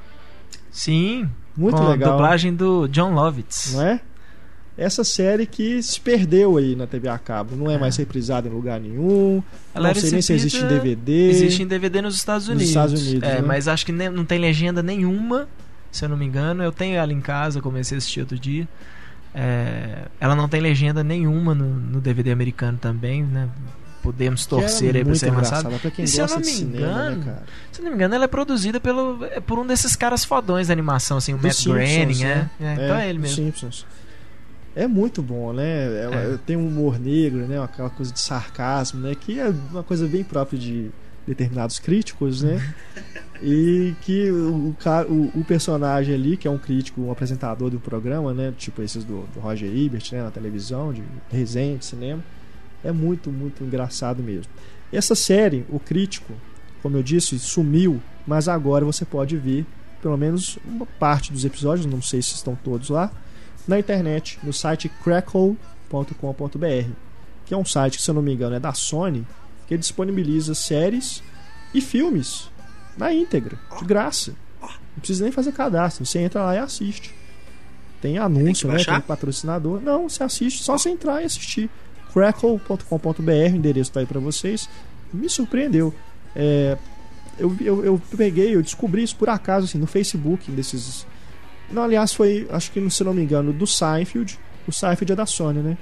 [0.70, 2.10] Sim, muito com legal.
[2.10, 3.74] A dublagem do John Lovitz.
[3.74, 4.00] Não é?
[4.76, 7.54] Essa série que se perdeu aí na TV a cabo.
[7.54, 7.78] Não é, é.
[7.78, 9.42] mais reprisada em lugar nenhum.
[9.72, 11.30] Ela não sei nem se existe em DVD.
[11.30, 12.62] Existe em DVD nos Estados Unidos.
[12.64, 13.42] Nos Estados Unidos é, né?
[13.46, 15.48] mas acho que não tem legenda nenhuma,
[15.92, 16.62] se eu não me engano.
[16.62, 18.68] Eu tenho ela em casa, comecei a assistir outro dia.
[19.34, 23.48] É, ela não tem legenda nenhuma no, no DVD americano também, né?
[24.02, 25.70] Podemos torcer aí pra ser lançado.
[25.98, 27.38] E se eu não me cinema, engano, né,
[27.72, 30.74] se não me engano, ela é produzida pelo, é por um desses caras fodões da
[30.74, 32.50] animação, assim, o Matt Simpsons, Groening, né?
[32.60, 32.64] é.
[32.64, 33.36] É, Então é ele mesmo.
[33.36, 33.86] Simpsons.
[34.76, 36.02] É muito bom, né?
[36.02, 36.38] Ela É.
[36.44, 37.62] tem um humor negro, né?
[37.62, 39.14] Aquela coisa de sarcasmo, né?
[39.14, 40.90] Que é uma coisa bem própria de
[41.26, 42.60] determinados críticos, né?
[43.42, 44.74] e que o,
[45.08, 48.52] o, o personagem ali, que é um crítico, um apresentador do programa, né?
[48.56, 50.22] Tipo esses do, do Roger Ebert, né?
[50.22, 52.22] Na televisão, de resenha, de cinema.
[52.82, 54.50] É muito, muito engraçado mesmo.
[54.92, 56.32] Essa série, o crítico,
[56.82, 59.64] como eu disse, sumiu, mas agora você pode ver
[60.02, 63.10] pelo menos uma parte dos episódios, não sei se estão todos lá,
[63.66, 66.90] na internet, no site crackle.com.br,
[67.46, 69.26] que é um site que, se eu não me engano, é da Sony,
[69.66, 71.22] que disponibiliza séries
[71.72, 72.50] e filmes
[72.96, 74.34] na íntegra, de graça.
[74.60, 77.14] Não precisa nem fazer cadastro, você entra lá e assiste.
[78.00, 78.74] Tem anúncio, né?
[78.74, 79.00] baixar?
[79.00, 79.80] Tem patrocinador.
[79.80, 81.70] Não, você assiste, só você entrar e assistir.
[82.12, 84.68] crackle.com.br, o endereço tá aí pra vocês.
[85.12, 85.92] Me surpreendeu.
[86.36, 86.76] É,
[87.38, 91.06] eu, eu, eu peguei, eu descobri isso por acaso, assim, no Facebook, desses.
[91.70, 94.38] Não, aliás, foi, acho que, se não me engano, do Seinfeld.
[94.66, 95.78] O Seinfeld é da Sony, né?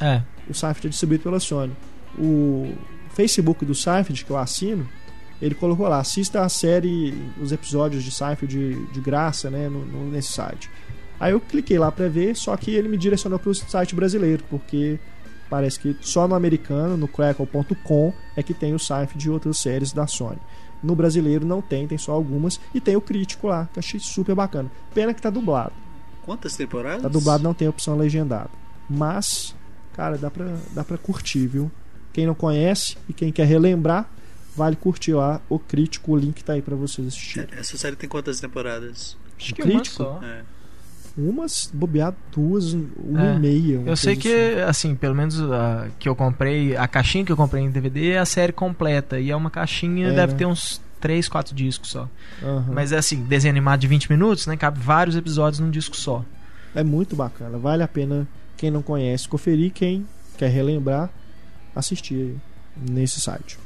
[0.00, 0.22] É.
[0.48, 1.72] O Seinfeld é distribuído pela Sony.
[2.18, 2.72] O
[3.14, 4.88] Facebook do Seinfeld, que eu assino,
[5.40, 9.84] ele colocou lá, assista a série, os episódios de Seinfeld de, de graça, né, no,
[9.86, 10.68] no- nesse site.
[11.18, 14.98] Aí eu cliquei lá pra ver, só que ele me direcionou pro site brasileiro, porque
[15.50, 19.92] parece que só no americano, no crackle.com, é que tem o Seinfeld e outras séries
[19.92, 20.38] da Sony.
[20.82, 24.00] No brasileiro não tem, tem só algumas, e tem o crítico lá, que eu achei
[24.00, 24.70] super bacana.
[24.94, 25.72] Pena que tá dublado.
[26.24, 27.02] Quantas temporadas?
[27.02, 28.50] Tá dublado, não tem opção legendada.
[28.88, 29.54] Mas,
[29.94, 31.70] cara, dá pra, dá pra curtir, viu?
[32.12, 34.08] Quem não conhece e quem quer relembrar,
[34.56, 36.12] vale curtir lá o crítico.
[36.12, 37.48] O link tá aí pra vocês assistirem.
[37.52, 39.16] Essa série tem quantas temporadas?
[39.38, 39.96] Acho O que uma crítico?
[39.96, 40.20] só.
[40.22, 40.42] É.
[41.16, 43.36] Umas, bobear duas, uma É.
[43.36, 43.80] e meia.
[43.80, 44.32] uma Eu sei que,
[44.66, 48.18] assim, pelo menos a que eu comprei, a caixinha que eu comprei em DVD é
[48.18, 49.18] a série completa.
[49.18, 50.38] E é uma caixinha, É, deve né?
[50.38, 52.02] ter uns 3, 4 discos só.
[52.02, 52.46] assim.
[52.46, 52.72] Aham.
[52.72, 54.56] Mas é assim, desenho animado de 20 minutos, né?
[54.56, 56.24] Cabe vários episódios num disco só.
[56.74, 57.58] É muito bacana.
[57.58, 59.72] Vale a pena quem não conhece conferir.
[59.72, 60.06] Quem
[60.38, 61.10] quer relembrar,
[61.74, 62.36] assistir
[62.76, 63.58] nesse site.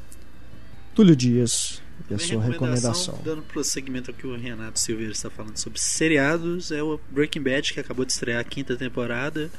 [0.94, 3.20] Túlio Dias e a Minha sua recomendação.
[3.24, 7.72] Dando prosseguimento ao que o Renato Silveira está falando sobre seriados, é o Breaking Bad
[7.72, 9.50] que acabou de estrear a quinta temporada.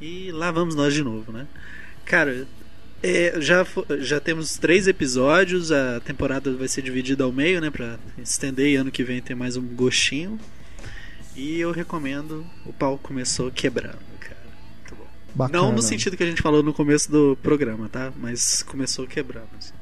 [0.00, 1.46] E lá vamos nós de novo, né?
[2.04, 2.46] Cara,
[3.02, 3.66] é, já,
[4.00, 7.70] já temos três episódios, a temporada vai ser dividida ao meio, né?
[7.70, 10.38] Pra estender e ano que vem ter mais um gostinho.
[11.36, 14.36] E eu recomendo, o pau começou quebrando, cara.
[14.88, 15.06] Tá bom.
[15.34, 15.62] Bacana.
[15.64, 18.12] Não no sentido que a gente falou no começo do programa, tá?
[18.16, 19.48] Mas começou quebrando.
[19.58, 19.72] assim.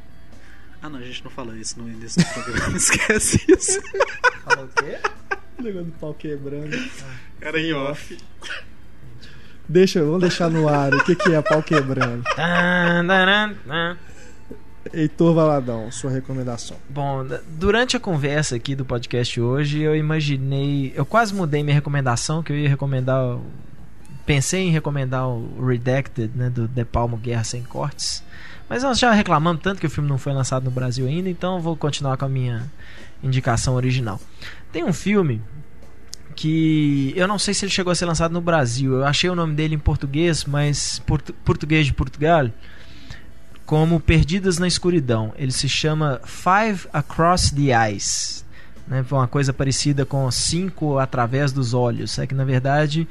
[0.82, 2.74] Ah, não, a gente não falou isso no início do programa.
[2.76, 3.80] Esquece isso.
[4.44, 4.98] Falou o quê?
[5.58, 6.76] O negócio do pau quebrando.
[7.40, 8.18] Era em off.
[9.68, 10.92] Deixa, vamos deixar no ar.
[10.92, 12.24] O que, que é pau quebrando?
[14.92, 16.76] Heitor Valadão, sua recomendação.
[16.88, 20.92] Bom, durante a conversa aqui do podcast hoje, eu imaginei.
[20.96, 23.38] Eu quase mudei minha recomendação, que eu ia recomendar.
[24.26, 28.22] Pensei em recomendar o Redacted, né, do De Palmo Guerra Sem Cortes.
[28.72, 31.60] Mas nós já reclamamos tanto que o filme não foi lançado no Brasil ainda, então
[31.60, 32.72] vou continuar com a minha
[33.22, 34.18] indicação original.
[34.72, 35.42] Tem um filme
[36.34, 38.94] que eu não sei se ele chegou a ser lançado no Brasil.
[38.94, 42.48] Eu achei o nome dele em português, mas portu- português de Portugal,
[43.66, 45.34] como Perdidas na Escuridão.
[45.36, 48.42] Ele se chama Five Across the Eyes.
[48.88, 49.04] Né?
[49.10, 52.18] Uma coisa parecida com Cinco Através dos Olhos.
[52.18, 53.06] É que na verdade.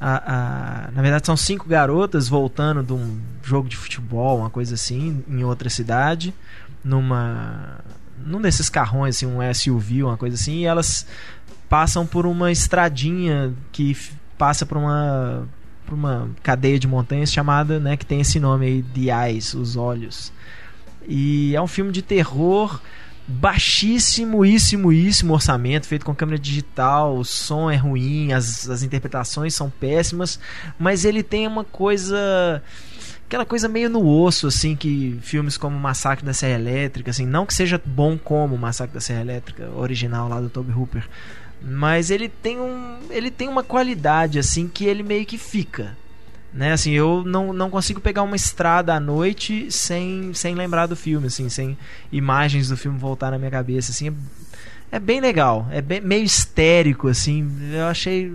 [0.00, 4.74] A- a- na verdade são cinco garotas voltando de um jogo de futebol, uma coisa
[4.74, 6.32] assim, em outra cidade,
[6.82, 7.78] numa
[8.24, 11.06] num desses carrões assim, um SUV, uma coisa assim, e elas
[11.68, 13.96] passam por uma estradinha que
[14.36, 15.46] passa por uma
[15.86, 19.74] por uma cadeia de montanhas chamada, né, que tem esse nome aí, The Eyes, os
[19.76, 20.32] olhos.
[21.08, 22.80] E é um filme de terror
[23.30, 24.44] baixíssimo
[25.32, 30.38] orçamento, feito com câmera digital, o som é ruim, as, as interpretações são péssimas,
[30.78, 32.62] mas ele tem uma coisa
[33.26, 37.46] aquela coisa meio no osso, assim, que filmes como Massacre da Serra Elétrica, assim, não
[37.46, 41.08] que seja bom como Massacre da Serra Elétrica, original lá do Toby Hooper,
[41.62, 45.96] mas ele tem um, ele tem uma qualidade assim que ele meio que fica,
[46.52, 46.72] né?
[46.72, 51.28] Assim, eu não, não consigo pegar uma estrada à noite sem, sem lembrar do filme,
[51.28, 51.78] assim, sem
[52.10, 54.12] imagens do filme voltar na minha cabeça, assim, é,
[54.96, 58.32] é bem legal, é bem, meio histérico, assim, eu achei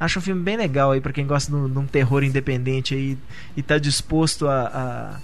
[0.00, 2.94] acho um filme bem legal aí para quem gosta de um, de um terror independente
[2.94, 3.18] aí
[3.56, 5.20] e tá disposto a,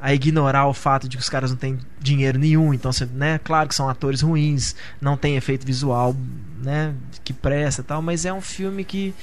[0.00, 3.06] a, a, ignorar o fato de que os caras não têm dinheiro nenhum, então você,
[3.06, 6.16] né, claro que são atores ruins, não tem efeito visual,
[6.60, 9.14] né, que presta, tal, mas é um filme que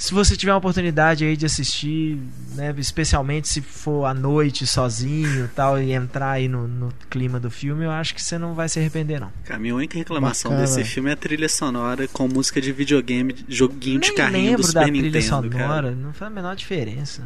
[0.00, 2.18] se você tiver uma oportunidade aí de assistir,
[2.54, 7.50] né, especialmente se for à noite sozinho tal, e entrar aí no, no, clima do
[7.50, 9.30] filme, eu acho que você não vai se arrepender, não.
[9.44, 10.66] Cara, a minha única reclamação Bacana.
[10.66, 14.62] desse filme é a trilha sonora com música de videogame, joguinho Nem de carrinho do
[14.62, 15.90] Super da trilha Nintendo, sonora, cara.
[15.90, 17.22] não faz a menor diferença.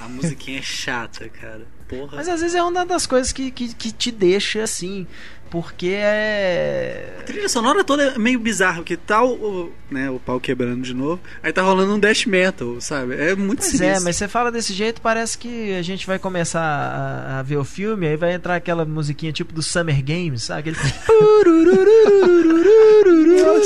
[0.00, 1.66] A musiquinha é chata, cara.
[1.88, 2.16] Porra.
[2.16, 5.06] Mas às vezes é uma das coisas que, que, que te deixa assim
[5.50, 7.16] porque é.
[7.20, 10.94] A trilha sonora toda é meio bizarra, porque tá o, né, o pau quebrando de
[10.94, 13.14] novo, aí tá rolando um dash metal, sabe?
[13.14, 16.60] É muito pois é, mas você fala desse jeito, parece que a gente vai começar
[16.60, 20.70] a, a, ver o filme, aí vai entrar aquela musiquinha tipo do Summer Games, sabe?
[20.70, 20.76] Aquele.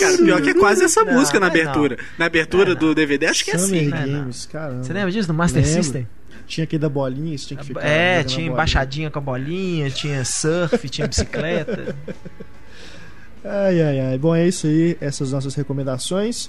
[0.00, 1.96] Cara, pior que é quase essa não, música na abertura.
[1.96, 2.04] Não.
[2.18, 3.90] Na abertura do DVD, acho que é assim.
[3.90, 4.84] Summer Games, caramba.
[4.84, 5.28] Você lembra disso?
[5.28, 5.82] No Master Lembro.
[5.82, 6.08] System?
[6.52, 7.82] Tinha aquele da bolinha, isso tinha que ficar.
[7.82, 11.96] É, tinha embaixadinha com a bolinha, tinha surf, tinha bicicleta.
[13.42, 14.18] Ai, ai, ai.
[14.18, 14.96] Bom, é isso aí.
[15.00, 16.48] Essas nossas recomendações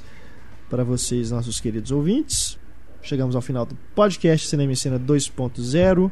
[0.69, 2.59] para vocês, nossos queridos ouvintes.
[3.01, 6.11] Chegamos ao final do podcast Cinema e Cena 2.0.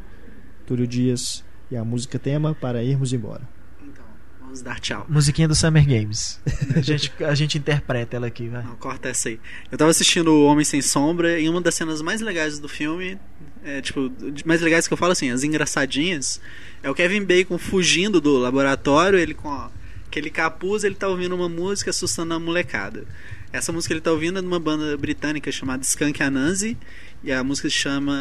[0.65, 3.47] Túlio Dias e a música tema para irmos embora.
[3.79, 4.03] Então,
[4.39, 5.05] vamos dar tchau.
[5.07, 6.39] Musiquinha do Summer Games.
[6.75, 8.63] A gente, a gente interpreta ela aqui, vai.
[8.63, 9.39] Não, corta essa aí.
[9.71, 13.19] Eu tava assistindo O Homem Sem Sombra e uma das cenas mais legais do filme
[13.63, 14.11] é, tipo,
[14.45, 16.41] mais legais que eu falo assim, as engraçadinhas,
[16.81, 19.69] é o Kevin Bacon fugindo do laboratório, ele com ó,
[20.07, 23.05] aquele capuz, ele tá ouvindo uma música assustando a molecada.
[23.53, 26.77] Essa música ele tá ouvindo é de uma banda britânica chamada Skunk Anansi,
[27.23, 28.17] e a música se chama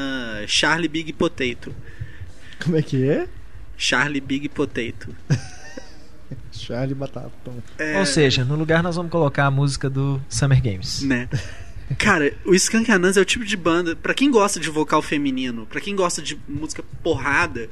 [0.46, 1.74] Charlie Big Potato.
[2.62, 3.26] Como é que é?
[3.76, 5.14] Charlie Big Potato.
[6.52, 7.30] Charlie Batata.
[7.78, 7.98] É...
[7.98, 11.02] Ou seja, no lugar nós vamos colocar a música do Summer Games.
[11.02, 11.28] Né?
[11.98, 15.80] Cara, o Skunk é o tipo de banda, para quem gosta de vocal feminino, para
[15.80, 17.68] quem gosta de música porrada,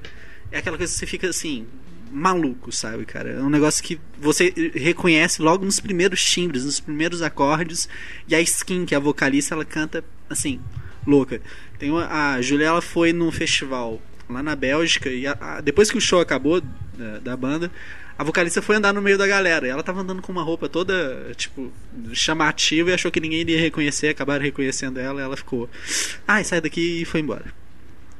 [0.51, 1.67] é aquela coisa que você fica assim,
[2.11, 3.31] maluco, sabe, cara?
[3.31, 7.89] É um negócio que você reconhece logo nos primeiros timbres, nos primeiros acordes,
[8.27, 10.61] e a Skin, que é a vocalista, ela canta assim,
[11.07, 11.41] louca.
[11.79, 15.91] Tem uma, a Julia ela foi num festival lá na Bélgica e a, a, depois
[15.91, 17.71] que o show acabou da, da banda,
[18.19, 19.65] a vocalista foi andar no meio da galera.
[19.65, 21.71] E ela tava andando com uma roupa toda, tipo,
[22.13, 24.09] chamativa e achou que ninguém iria reconhecer.
[24.09, 25.71] Acabaram reconhecendo ela e ela ficou.
[26.27, 27.45] Ai, sai daqui e foi embora.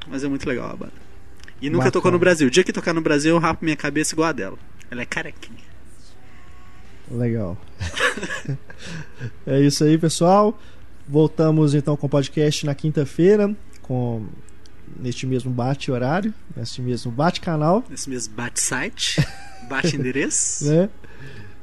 [0.07, 0.93] Mas é muito legal a banda.
[1.61, 1.91] E nunca Bacana.
[1.91, 2.47] tocou no Brasil.
[2.47, 4.57] O dia que tocar no Brasil, eu rapo minha cabeça igual a dela.
[4.89, 5.67] Ela é carequinha.
[7.11, 7.57] Legal.
[9.45, 10.57] é isso aí, pessoal.
[11.05, 14.27] Voltamos então com o podcast na quinta-feira, com
[14.97, 19.21] neste mesmo bate horário, neste mesmo bate canal, nesse mesmo bate site.
[19.69, 20.65] Bate endereço.
[20.69, 20.89] né?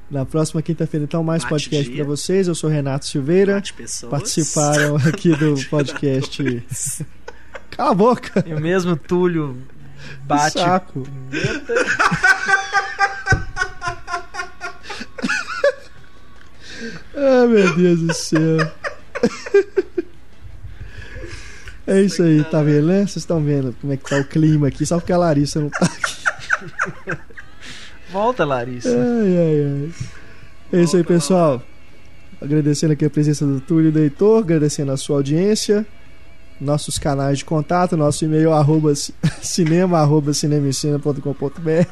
[0.08, 2.46] Na próxima quinta-feira, então, mais Bate podcast para vocês.
[2.46, 3.60] Eu sou Renato Silveira.
[4.08, 6.64] Participaram aqui do podcast.
[7.70, 8.44] Cala a boca!
[8.46, 9.60] E o mesmo Túlio
[10.22, 10.60] bate.
[10.60, 11.02] Saco.
[17.16, 18.72] ah, meu Deus do céu.
[21.86, 23.00] É isso aí, tá vendo, né?
[23.00, 25.70] Vocês estão vendo como é que tá o clima aqui, só porque a Larissa não
[25.70, 26.16] tá aqui.
[28.10, 28.88] Volta, Larissa.
[28.88, 29.90] Ai, ai, ai.
[30.72, 31.62] É isso aí, pessoal.
[32.40, 35.86] Agradecendo aqui a presença do Túlio e do Heitor, agradecendo a sua audiência.
[36.60, 38.94] Nossos canais de contato, nosso e-mail arroba
[39.42, 41.88] cinema arroba cinemicena.com.br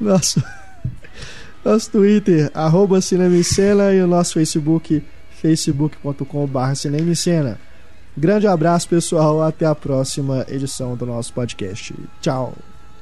[0.00, 0.42] Nosso,
[1.64, 5.02] nosso Twitter, arroba cinemicena e o nosso Facebook,
[5.40, 7.60] facebook.com.br cinemicena.
[8.16, 9.42] Grande abraço, pessoal.
[9.42, 11.94] Até a próxima edição do nosso podcast.
[12.20, 12.54] Tchau.